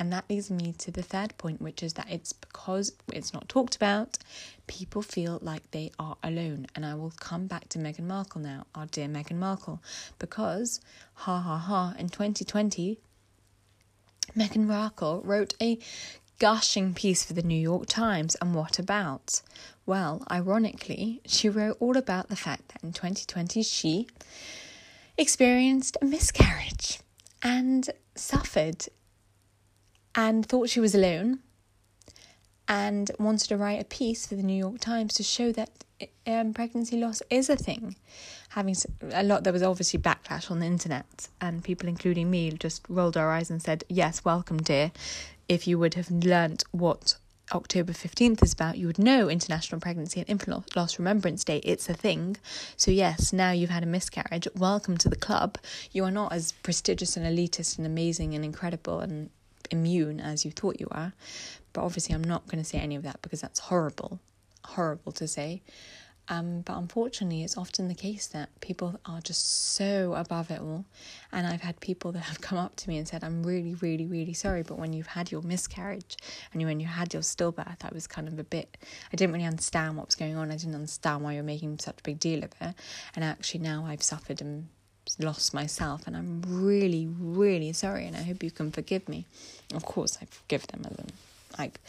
And 0.03 0.13
that 0.13 0.29
leads 0.29 0.51
me 0.51 0.75
to 0.79 0.91
the 0.91 1.01
third 1.01 1.39
point, 1.39 1.63
which 1.63 1.81
is 1.81 1.93
that 1.93 2.11
it's 2.11 2.33
because 2.33 2.93
it's 3.13 3.33
not 3.33 3.49
talked 3.49 3.77
about, 3.77 4.19
people 4.67 5.01
feel 5.01 5.39
like 5.41 5.71
they 5.71 5.93
are 5.97 6.17
alone. 6.25 6.67
And 6.75 6.85
I 6.85 6.97
will 6.97 7.13
come 7.21 7.47
back 7.47 7.69
to 7.69 7.79
Meghan 7.79 8.09
Markle 8.09 8.41
now, 8.41 8.67
our 8.75 8.87
dear 8.87 9.07
Meghan 9.07 9.37
Markle, 9.37 9.81
because 10.19 10.81
ha 11.15 11.39
ha 11.39 11.57
ha, 11.57 11.95
in 12.01 12.09
2020, 12.09 12.99
Meghan 14.37 14.67
Markle 14.67 15.21
wrote 15.25 15.55
a 15.63 15.79
gushing 16.41 16.95
piece 16.95 17.25
for 17.25 17.35
the 17.35 17.43
New 17.45 17.55
York 17.55 17.87
Times. 17.87 18.35
And 18.41 18.57
what 18.57 18.81
about? 18.81 19.41
Well, 19.87 20.27
ironically, 20.29 21.21
she 21.27 21.49
wrote 21.49 21.77
all 21.79 21.97
about 21.97 22.29
the 22.29 22.35
fact 22.35 22.73
that 22.73 22.83
in 22.83 22.93
2020 22.93 23.63
she 23.63 24.09
experienced 25.17 25.97
a 26.03 26.05
miscarriage 26.05 26.99
and 27.41 27.89
suffered 28.17 28.89
and 30.15 30.45
thought 30.45 30.69
she 30.69 30.81
was 30.81 30.95
alone 30.95 31.41
and 32.69 33.11
wanted 33.19 33.49
to 33.49 33.57
write 33.57 33.81
a 33.81 33.85
piece 33.85 34.27
for 34.27 34.35
the 34.35 34.43
New 34.43 34.57
York 34.57 34.79
Times 34.81 35.15
to 35.15 35.23
show 35.23 35.53
that 35.53 35.85
um, 36.27 36.53
pregnancy 36.53 36.97
loss 36.97 37.23
is 37.31 37.49
a 37.51 37.57
thing. 37.57 37.97
Having 38.51 38.77
a 39.13 39.23
lot, 39.23 39.45
there 39.45 39.53
was 39.53 39.63
obviously 39.63 39.99
backlash 39.99 40.51
on 40.51 40.61
the 40.61 40.67
internet, 40.67 41.29
and 41.41 41.65
people, 41.65 41.89
including 41.89 42.31
me, 42.31 42.51
just 42.53 42.83
rolled 42.89 43.17
our 43.17 43.31
eyes 43.31 43.51
and 43.51 43.63
said, 43.63 43.85
Yes, 43.89 44.25
welcome, 44.25 44.59
dear. 44.59 44.93
If 45.49 45.67
you 45.67 45.79
would 45.79 45.95
have 45.95 46.11
learnt 46.11 46.65
what 46.71 47.17
October 47.53 47.93
15th 47.93 48.43
is 48.43 48.53
about, 48.53 48.79
you 48.79 48.87
would 48.87 48.99
know 48.99 49.29
International 49.29 49.81
Pregnancy 49.81 50.21
and 50.21 50.29
Infant 50.29 50.75
Loss 50.77 50.99
Remembrance 50.99 51.45
Day. 51.45 51.59
It's 51.59 51.89
a 51.89 51.95
thing. 51.95 52.37
So, 52.77 52.91
yes, 52.91 53.33
now 53.33 53.51
you've 53.51 53.71
had 53.71 53.83
a 53.83 53.87
miscarriage. 53.87 54.49
Welcome 54.55 54.97
to 54.99 55.09
the 55.09 55.17
club. 55.17 55.59
You 55.93 56.05
are 56.05 56.11
not 56.11 56.33
as 56.33 56.53
prestigious 56.53 57.17
and 57.17 57.27
elitist 57.27 57.77
and 57.79 57.87
amazing 57.87 58.35
and 58.35 58.45
incredible 58.45 59.01
and 59.01 59.31
immune 59.73 60.21
as 60.21 60.45
you 60.45 60.51
thought 60.51 60.79
you 60.79 60.89
were. 60.95 61.13
But 61.73 61.83
obviously, 61.83 62.15
I'm 62.15 62.25
not 62.25 62.47
going 62.47 62.63
to 62.63 62.69
say 62.69 62.79
any 62.79 62.97
of 62.97 63.03
that 63.03 63.23
because 63.23 63.41
that's 63.41 63.59
horrible, 63.59 64.21
horrible 64.65 65.13
to 65.13 65.27
say. 65.27 65.63
Um, 66.29 66.61
but 66.61 66.77
unfortunately, 66.77 67.43
it's 67.43 67.59
often 67.59 67.89
the 67.89 67.95
case 67.95 68.29
that 68.29 68.49
people 68.61 68.99
are 69.05 69.21
just 69.21 69.75
so 69.75 70.15
above 70.15 70.51
it 70.51 70.61
all. 70.61 70.85
And 71.33 71.47
I've 71.47 71.63
had 71.63 71.81
people 71.81 72.13
that 72.13 72.21
have 72.21 72.41
come 72.49 72.59
up 72.59 72.77
to 72.77 72.89
me 72.89 72.99
and 72.99 73.09
said, 73.09 73.25
I'm 73.25 73.43
really, 73.43 73.75
really, 73.75 74.07
really 74.07 74.33
sorry. 74.33 74.63
But 74.63 74.79
when 74.79 74.93
you've 74.93 75.09
had 75.09 75.33
your 75.33 75.43
miscarriage 75.43 76.17
and 76.53 76.63
when 76.63 76.81
you 76.81 76.87
had 76.87 77.13
your 77.13 77.23
stillbirth, 77.23 77.85
I 77.85 77.91
was 77.93 78.07
kind 78.07 78.29
of 78.29 78.39
a 78.39 78.45
bit, 78.45 78.77
I 79.13 79.17
didn't 79.17 79.33
really 79.33 79.47
understand 79.47 79.97
what 79.97 80.07
was 80.07 80.15
going 80.15 80.37
on. 80.37 80.51
I 80.51 80.57
didn't 80.57 80.75
understand 80.77 81.23
why 81.23 81.35
you're 81.35 81.43
making 81.43 81.79
such 81.81 81.99
a 81.99 82.03
big 82.03 82.21
deal 82.21 82.45
of 82.45 82.53
it. 82.61 82.75
And 83.17 83.25
actually, 83.25 83.61
now 83.61 83.85
I've 83.87 84.03
suffered 84.03 84.41
and 84.41 84.69
lost 85.19 85.53
myself 85.53 86.07
and 86.07 86.17
I'm 86.17 86.43
really, 86.47 87.07
really 87.07 87.73
sorry 87.73 88.07
and 88.07 88.17
I 88.17 88.23
hope 88.23 88.43
you 88.43 88.51
can 88.51 88.71
forgive 88.71 89.09
me. 89.09 89.27
Of 89.75 89.85
course 89.85 90.19
I 90.21 90.27
forgive 90.27 90.67
them 90.69 90.83
as 90.91 90.99
in 90.99 91.07
like 91.59 91.81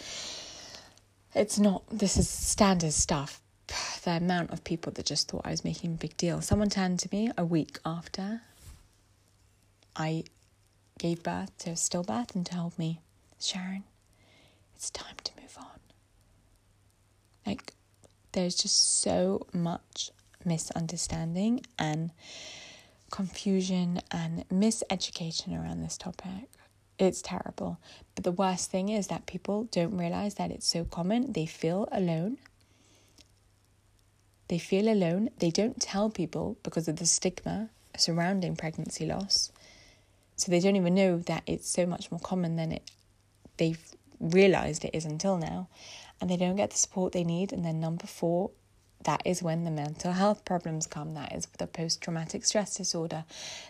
it's 1.35 1.57
not 1.57 1.83
this 1.89 2.17
is 2.17 2.29
standard 2.29 2.93
stuff. 2.93 3.39
The 4.03 4.11
amount 4.11 4.51
of 4.51 4.63
people 4.63 4.91
that 4.93 5.05
just 5.05 5.29
thought 5.29 5.43
I 5.45 5.51
was 5.51 5.63
making 5.63 5.93
a 5.93 5.95
big 5.95 6.17
deal. 6.17 6.41
Someone 6.41 6.69
turned 6.69 6.99
to 6.99 7.09
me 7.11 7.31
a 7.37 7.45
week 7.45 7.79
after 7.85 8.41
I 9.95 10.25
gave 10.99 11.23
birth 11.23 11.57
to 11.59 11.71
a 11.71 11.73
stillbirth 11.73 12.35
and 12.35 12.45
told 12.45 12.77
me, 12.77 12.99
Sharon, 13.39 13.83
it's 14.75 14.89
time 14.89 15.15
to 15.23 15.31
move 15.41 15.55
on. 15.57 15.79
Like 17.45 17.73
there's 18.33 18.55
just 18.55 19.01
so 19.01 19.47
much 19.53 20.11
misunderstanding 20.45 21.61
and 21.79 22.11
confusion 23.13 24.01
and 24.09 24.43
miseducation 24.49 25.53
around 25.53 25.83
this 25.83 25.99
topic. 25.99 26.49
It's 26.97 27.21
terrible. 27.21 27.77
But 28.15 28.23
the 28.23 28.31
worst 28.31 28.71
thing 28.71 28.89
is 28.89 29.05
that 29.05 29.27
people 29.27 29.65
don't 29.65 29.95
realize 29.95 30.33
that 30.35 30.49
it's 30.49 30.65
so 30.65 30.83
common. 30.83 31.31
They 31.31 31.45
feel 31.45 31.87
alone. 31.91 32.39
They 34.47 34.57
feel 34.57 34.87
alone. 34.91 35.29
They 35.37 35.51
don't 35.51 35.79
tell 35.79 36.09
people 36.09 36.57
because 36.63 36.87
of 36.87 36.95
the 36.95 37.05
stigma 37.05 37.69
surrounding 37.95 38.55
pregnancy 38.55 39.05
loss. 39.05 39.51
So 40.35 40.51
they 40.51 40.59
don't 40.59 40.75
even 40.75 40.95
know 40.95 41.19
that 41.19 41.43
it's 41.45 41.69
so 41.69 41.85
much 41.85 42.09
more 42.09 42.19
common 42.19 42.55
than 42.55 42.71
it 42.71 42.89
they've 43.57 43.85
realized 44.19 44.85
it 44.85 44.95
is 44.95 45.05
until 45.05 45.37
now. 45.37 45.67
And 46.19 46.31
they 46.31 46.37
don't 46.37 46.55
get 46.55 46.71
the 46.71 46.77
support 46.77 47.13
they 47.13 47.23
need. 47.23 47.53
And 47.53 47.63
then 47.63 47.79
number 47.79 48.07
four, 48.07 48.49
that 49.03 49.21
is 49.25 49.43
when 49.43 49.63
the 49.63 49.71
mental 49.71 50.11
health 50.11 50.45
problems 50.45 50.87
come. 50.87 51.13
That 51.13 51.33
is 51.33 51.47
the 51.57 51.67
post 51.67 52.01
traumatic 52.01 52.45
stress 52.45 52.75
disorder. 52.75 53.25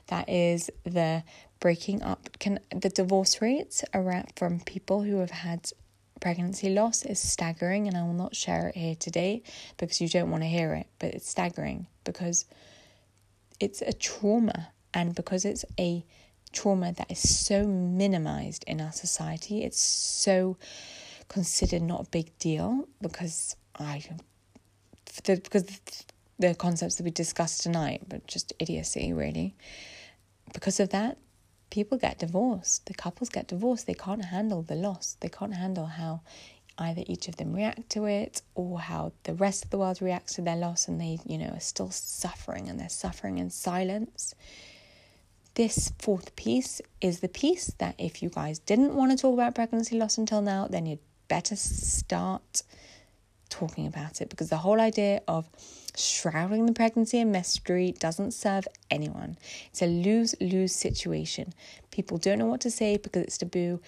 That 0.07 0.29
is 0.29 0.69
the 0.83 1.23
breaking 1.59 2.03
up. 2.03 2.29
Can 2.39 2.59
the 2.75 2.89
divorce 2.89 3.41
rates 3.41 3.83
around 3.93 4.33
from 4.35 4.59
people 4.59 5.03
who 5.03 5.17
have 5.17 5.31
had 5.31 5.71
pregnancy 6.19 6.69
loss 6.69 7.03
is 7.03 7.19
staggering, 7.19 7.87
and 7.87 7.97
I 7.97 8.03
will 8.03 8.13
not 8.13 8.35
share 8.35 8.69
it 8.69 8.75
here 8.77 8.95
today 8.95 9.43
because 9.77 9.99
you 9.99 10.07
don't 10.07 10.31
want 10.31 10.43
to 10.43 10.47
hear 10.47 10.73
it. 10.73 10.87
But 10.99 11.15
it's 11.15 11.29
staggering 11.29 11.87
because 12.05 12.45
it's 13.59 13.81
a 13.81 13.93
trauma, 13.93 14.69
and 14.93 15.13
because 15.15 15.43
it's 15.43 15.65
a 15.79 16.05
trauma 16.53 16.93
that 16.93 17.11
is 17.11 17.19
so 17.19 17.65
minimized 17.65 18.63
in 18.67 18.79
our 18.79 18.91
society, 18.91 19.63
it's 19.63 19.81
so 19.81 20.57
considered 21.27 21.81
not 21.81 22.07
a 22.07 22.09
big 22.09 22.37
deal 22.37 22.87
because 23.01 23.55
I 23.75 24.03
the, 25.21 25.37
because 25.37 25.81
the 26.39 26.55
concepts 26.55 26.95
that 26.95 27.03
we 27.03 27.11
discussed 27.11 27.61
tonight, 27.61 28.03
but 28.07 28.27
just 28.27 28.53
idiocy, 28.59 29.13
really. 29.13 29.55
Because 30.53 30.79
of 30.79 30.89
that, 30.89 31.17
people 31.69 31.97
get 31.97 32.19
divorced. 32.19 32.85
The 32.85 32.93
couples 32.93 33.29
get 33.29 33.47
divorced. 33.47 33.87
They 33.87 33.93
can't 33.93 34.25
handle 34.25 34.61
the 34.61 34.75
loss. 34.75 35.17
They 35.19 35.29
can't 35.29 35.53
handle 35.53 35.85
how 35.85 36.21
either 36.77 37.03
each 37.07 37.27
of 37.27 37.37
them 37.37 37.53
react 37.53 37.89
to 37.91 38.05
it 38.05 38.41
or 38.55 38.79
how 38.79 39.11
the 39.23 39.33
rest 39.33 39.65
of 39.65 39.71
the 39.71 39.77
world 39.77 40.01
reacts 40.01 40.35
to 40.35 40.41
their 40.41 40.55
loss 40.55 40.87
and 40.87 40.99
they, 40.99 41.19
you 41.25 41.37
know, 41.37 41.49
are 41.53 41.59
still 41.59 41.91
suffering 41.91 42.67
and 42.67 42.79
they're 42.79 42.89
suffering 42.89 43.37
in 43.37 43.49
silence. 43.49 44.33
This 45.55 45.93
fourth 45.99 46.35
piece 46.35 46.81
is 46.99 47.19
the 47.19 47.27
piece 47.27 47.67
that 47.77 47.95
if 47.99 48.23
you 48.23 48.29
guys 48.29 48.57
didn't 48.57 48.95
want 48.95 49.11
to 49.11 49.17
talk 49.17 49.35
about 49.35 49.53
pregnancy 49.53 49.97
loss 49.97 50.17
until 50.17 50.41
now, 50.41 50.67
then 50.67 50.87
you'd 50.87 50.99
better 51.27 51.55
start 51.55 52.63
talking 53.53 53.85
about 53.85 54.19
it 54.19 54.29
because 54.29 54.49
the 54.49 54.57
whole 54.57 54.81
idea 54.81 55.21
of 55.27 55.47
shrouding 55.95 56.65
the 56.65 56.73
pregnancy 56.73 57.19
in 57.19 57.31
mystery 57.31 57.93
doesn't 57.99 58.31
serve 58.31 58.67
anyone. 58.89 59.37
It's 59.67 59.83
a 59.83 59.85
lose 59.85 60.33
lose 60.41 60.73
situation. 60.73 61.53
People 61.91 62.17
don't 62.17 62.39
know 62.39 62.47
what 62.47 62.61
to 62.61 62.71
say 62.71 62.97
because 62.97 63.23
it's 63.23 63.37
taboo. 63.37 63.79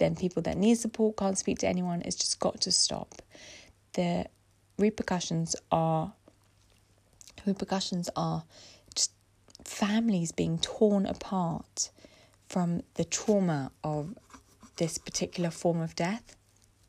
Then 0.00 0.16
people 0.16 0.42
that 0.42 0.56
need 0.56 0.76
support 0.76 1.16
can't 1.16 1.38
speak 1.38 1.58
to 1.60 1.68
anyone. 1.68 2.02
It's 2.04 2.16
just 2.16 2.40
got 2.40 2.60
to 2.62 2.72
stop. 2.72 3.22
The 3.92 4.26
repercussions 4.76 5.54
are 5.70 6.12
repercussions 7.46 8.10
are 8.16 8.42
just 8.96 9.12
families 9.64 10.32
being 10.32 10.58
torn 10.58 11.06
apart 11.06 11.90
from 12.48 12.82
the 12.94 13.04
trauma 13.04 13.70
of 13.84 14.14
this 14.78 14.98
particular 14.98 15.50
form 15.50 15.80
of 15.80 15.94
death 15.94 16.36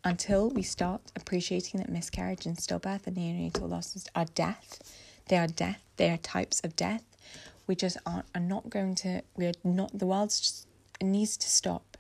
until 0.04 0.50
we 0.50 0.62
start 0.62 1.02
appreciating 1.16 1.80
that 1.80 1.90
miscarriage 1.90 2.46
and 2.46 2.58
stillbirth 2.58 3.08
and 3.08 3.18
neonatal 3.18 3.70
losses 3.70 4.08
are 4.16 4.26
death. 4.26 4.82
They 5.28 5.38
are 5.38 5.48
death. 5.48 5.82
They 5.98 6.10
are 6.10 6.18
types 6.18 6.60
of 6.62 6.76
death. 6.76 7.04
We 7.68 7.76
just 7.76 7.98
aren't 8.06 8.26
are 8.36 8.42
not 8.42 8.70
going 8.70 8.96
to 8.96 9.22
we're 9.36 9.54
not 9.64 9.98
the 9.98 10.06
world 10.06 10.34
needs 11.02 11.38
to 11.38 11.50
stop. 11.50 11.98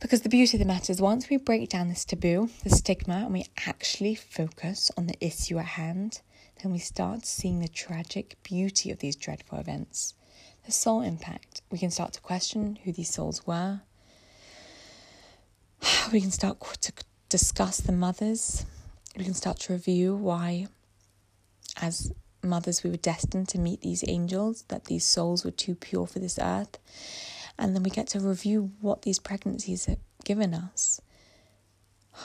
Because 0.00 0.22
the 0.22 0.28
beauty 0.28 0.56
of 0.56 0.58
the 0.58 0.66
matter 0.66 0.90
is 0.90 1.00
once 1.00 1.30
we 1.30 1.36
break 1.36 1.68
down 1.68 1.88
this 1.88 2.04
taboo, 2.04 2.50
the 2.64 2.70
stigma, 2.70 3.22
and 3.24 3.32
we 3.32 3.46
actually 3.66 4.16
focus 4.16 4.90
on 4.96 5.06
the 5.06 5.24
issue 5.24 5.58
at 5.58 5.64
hand, 5.64 6.22
then 6.60 6.72
we 6.72 6.78
start 6.78 7.24
seeing 7.24 7.60
the 7.60 7.68
tragic 7.68 8.36
beauty 8.42 8.90
of 8.90 8.98
these 8.98 9.14
dreadful 9.14 9.58
events. 9.58 10.14
The 10.66 10.72
soul 10.72 11.02
impact. 11.02 11.62
We 11.70 11.78
can 11.78 11.90
start 11.90 12.12
to 12.14 12.20
question 12.20 12.78
who 12.84 12.92
these 12.92 13.14
souls 13.14 13.46
were, 13.46 13.82
we 16.12 16.20
can 16.20 16.30
start 16.30 16.60
to 16.80 16.92
discuss 17.28 17.78
the 17.78 17.92
mothers. 17.92 18.64
We 19.16 19.24
can 19.24 19.34
start 19.34 19.58
to 19.60 19.72
review 19.72 20.14
why, 20.14 20.68
as 21.80 22.12
mothers, 22.42 22.82
we 22.82 22.90
were 22.90 22.96
destined 22.96 23.48
to 23.48 23.58
meet 23.58 23.80
these 23.80 24.04
angels, 24.06 24.62
that 24.68 24.86
these 24.86 25.04
souls 25.04 25.44
were 25.44 25.50
too 25.50 25.74
pure 25.74 26.06
for 26.06 26.18
this 26.18 26.38
earth. 26.40 26.78
And 27.58 27.74
then 27.74 27.82
we 27.82 27.90
get 27.90 28.06
to 28.08 28.20
review 28.20 28.72
what 28.80 29.02
these 29.02 29.18
pregnancies 29.18 29.86
have 29.86 29.98
given 30.24 30.54
us. 30.54 31.00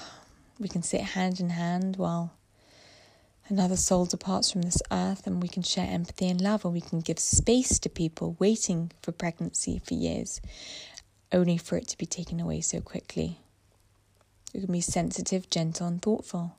We 0.59 0.69
can 0.69 0.81
sit 0.81 1.01
hand 1.01 1.39
in 1.39 1.51
hand 1.51 1.97
while 1.97 2.33
another 3.47 3.75
soul 3.75 4.05
departs 4.07 4.51
from 4.51 4.63
this 4.63 4.81
earth, 4.89 5.27
and 5.27 5.39
we 5.39 5.47
can 5.47 5.61
share 5.61 5.87
empathy 5.87 6.27
and 6.27 6.41
love, 6.41 6.65
and 6.65 6.73
we 6.73 6.81
can 6.81 6.99
give 6.99 7.19
space 7.19 7.77
to 7.77 7.89
people 7.89 8.35
waiting 8.39 8.91
for 9.03 9.11
pregnancy 9.11 9.79
for 9.85 9.93
years, 9.93 10.41
only 11.31 11.57
for 11.57 11.77
it 11.77 11.87
to 11.89 11.97
be 11.99 12.07
taken 12.07 12.39
away 12.39 12.61
so 12.61 12.81
quickly. 12.81 13.39
You 14.57 14.63
can 14.63 14.73
be 14.73 14.81
sensitive, 14.81 15.51
gentle, 15.51 15.85
and 15.85 16.01
thoughtful. 16.01 16.57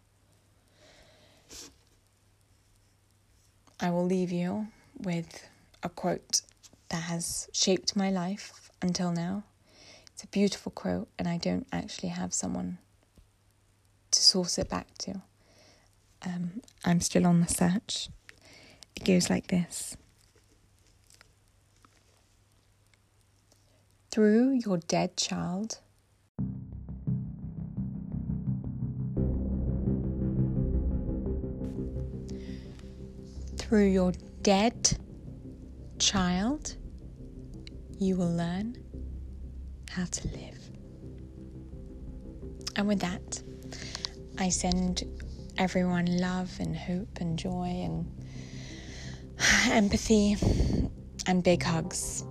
I 3.80 3.90
will 3.90 4.06
leave 4.06 4.30
you 4.30 4.68
with 4.96 5.48
a 5.82 5.88
quote 5.88 6.42
that 6.90 7.02
has 7.02 7.48
shaped 7.52 7.96
my 7.96 8.08
life 8.08 8.70
until 8.80 9.10
now. 9.10 9.42
It's 10.12 10.22
a 10.22 10.28
beautiful 10.28 10.70
quote, 10.70 11.08
and 11.18 11.26
I 11.26 11.38
don't 11.38 11.66
actually 11.72 12.10
have 12.10 12.32
someone 12.32 12.78
to 14.12 14.22
source 14.22 14.58
it 14.58 14.68
back 14.68 14.96
to. 14.98 15.22
Um, 16.24 16.62
I'm 16.84 17.00
still 17.00 17.26
on 17.26 17.40
the 17.40 17.48
search. 17.48 18.10
It 18.94 19.04
goes 19.04 19.28
like 19.28 19.48
this 19.48 19.96
Through 24.12 24.60
your 24.64 24.78
dead 24.78 25.16
child, 25.16 25.80
Through 33.68 33.88
your 33.88 34.12
dead 34.40 34.96
child, 35.98 36.74
you 37.98 38.16
will 38.16 38.34
learn 38.34 38.78
how 39.90 40.06
to 40.06 40.28
live. 40.28 40.70
And 42.76 42.88
with 42.88 43.00
that, 43.00 43.42
I 44.38 44.48
send 44.48 45.04
everyone 45.58 46.06
love 46.18 46.50
and 46.58 46.74
hope 46.74 47.18
and 47.20 47.38
joy 47.38 47.66
and 47.66 48.10
empathy 49.68 50.38
and 51.26 51.44
big 51.44 51.62
hugs. 51.62 52.24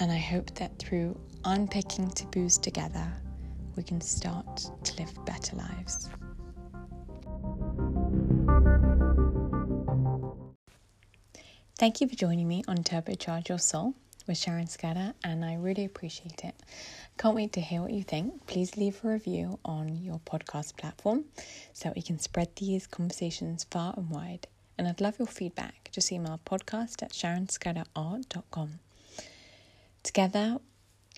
And 0.00 0.10
I 0.10 0.18
hope 0.18 0.52
that 0.56 0.76
through 0.80 1.16
unpicking 1.44 2.10
taboos 2.10 2.58
together, 2.58 3.06
we 3.76 3.84
can 3.84 4.00
start 4.00 4.68
to 4.82 4.96
live 4.96 5.24
better 5.24 5.54
lives. 5.54 6.10
Thank 11.80 12.02
you 12.02 12.08
for 12.08 12.14
joining 12.14 12.46
me 12.46 12.62
on 12.68 12.76
Turbocharge 12.84 13.48
Your 13.48 13.58
Soul 13.58 13.94
with 14.26 14.36
Sharon 14.36 14.68
Schurder, 14.68 15.14
and 15.24 15.42
I 15.42 15.54
really 15.54 15.86
appreciate 15.86 16.44
it. 16.44 16.54
Can't 17.16 17.34
wait 17.34 17.54
to 17.54 17.62
hear 17.62 17.80
what 17.80 17.94
you 17.94 18.02
think. 18.02 18.46
Please 18.46 18.76
leave 18.76 19.02
a 19.02 19.08
review 19.08 19.58
on 19.64 19.96
your 20.04 20.20
podcast 20.26 20.76
platform 20.76 21.24
so 21.72 21.90
we 21.96 22.02
can 22.02 22.18
spread 22.18 22.54
these 22.56 22.86
conversations 22.86 23.64
far 23.70 23.94
and 23.96 24.10
wide. 24.10 24.46
And 24.76 24.88
I'd 24.88 25.00
love 25.00 25.18
your 25.18 25.26
feedback. 25.26 25.88
Just 25.90 26.12
email 26.12 26.38
podcast 26.44 27.02
at 27.02 27.12
sharonschurderart.com. 27.12 28.78
Together, 30.02 30.58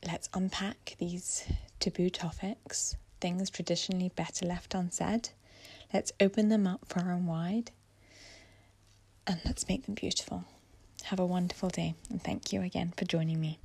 let's 0.06 0.28
unpack 0.32 0.94
these 1.00 1.44
taboo 1.80 2.08
topics, 2.08 2.94
things 3.20 3.50
traditionally 3.50 4.12
better 4.14 4.46
left 4.46 4.74
unsaid. 4.74 5.30
Let's 5.92 6.12
open 6.20 6.50
them 6.50 6.68
up 6.68 6.82
far 6.86 7.10
and 7.10 7.26
wide 7.26 7.72
and 9.26 9.40
let's 9.44 9.68
make 9.68 9.86
them 9.86 9.94
beautiful. 9.94 10.44
Have 11.04 11.20
a 11.20 11.26
wonderful 11.26 11.68
day, 11.68 11.94
and 12.10 12.22
thank 12.22 12.52
you 12.52 12.62
again 12.62 12.92
for 12.96 13.04
joining 13.04 13.40
me. 13.40 13.58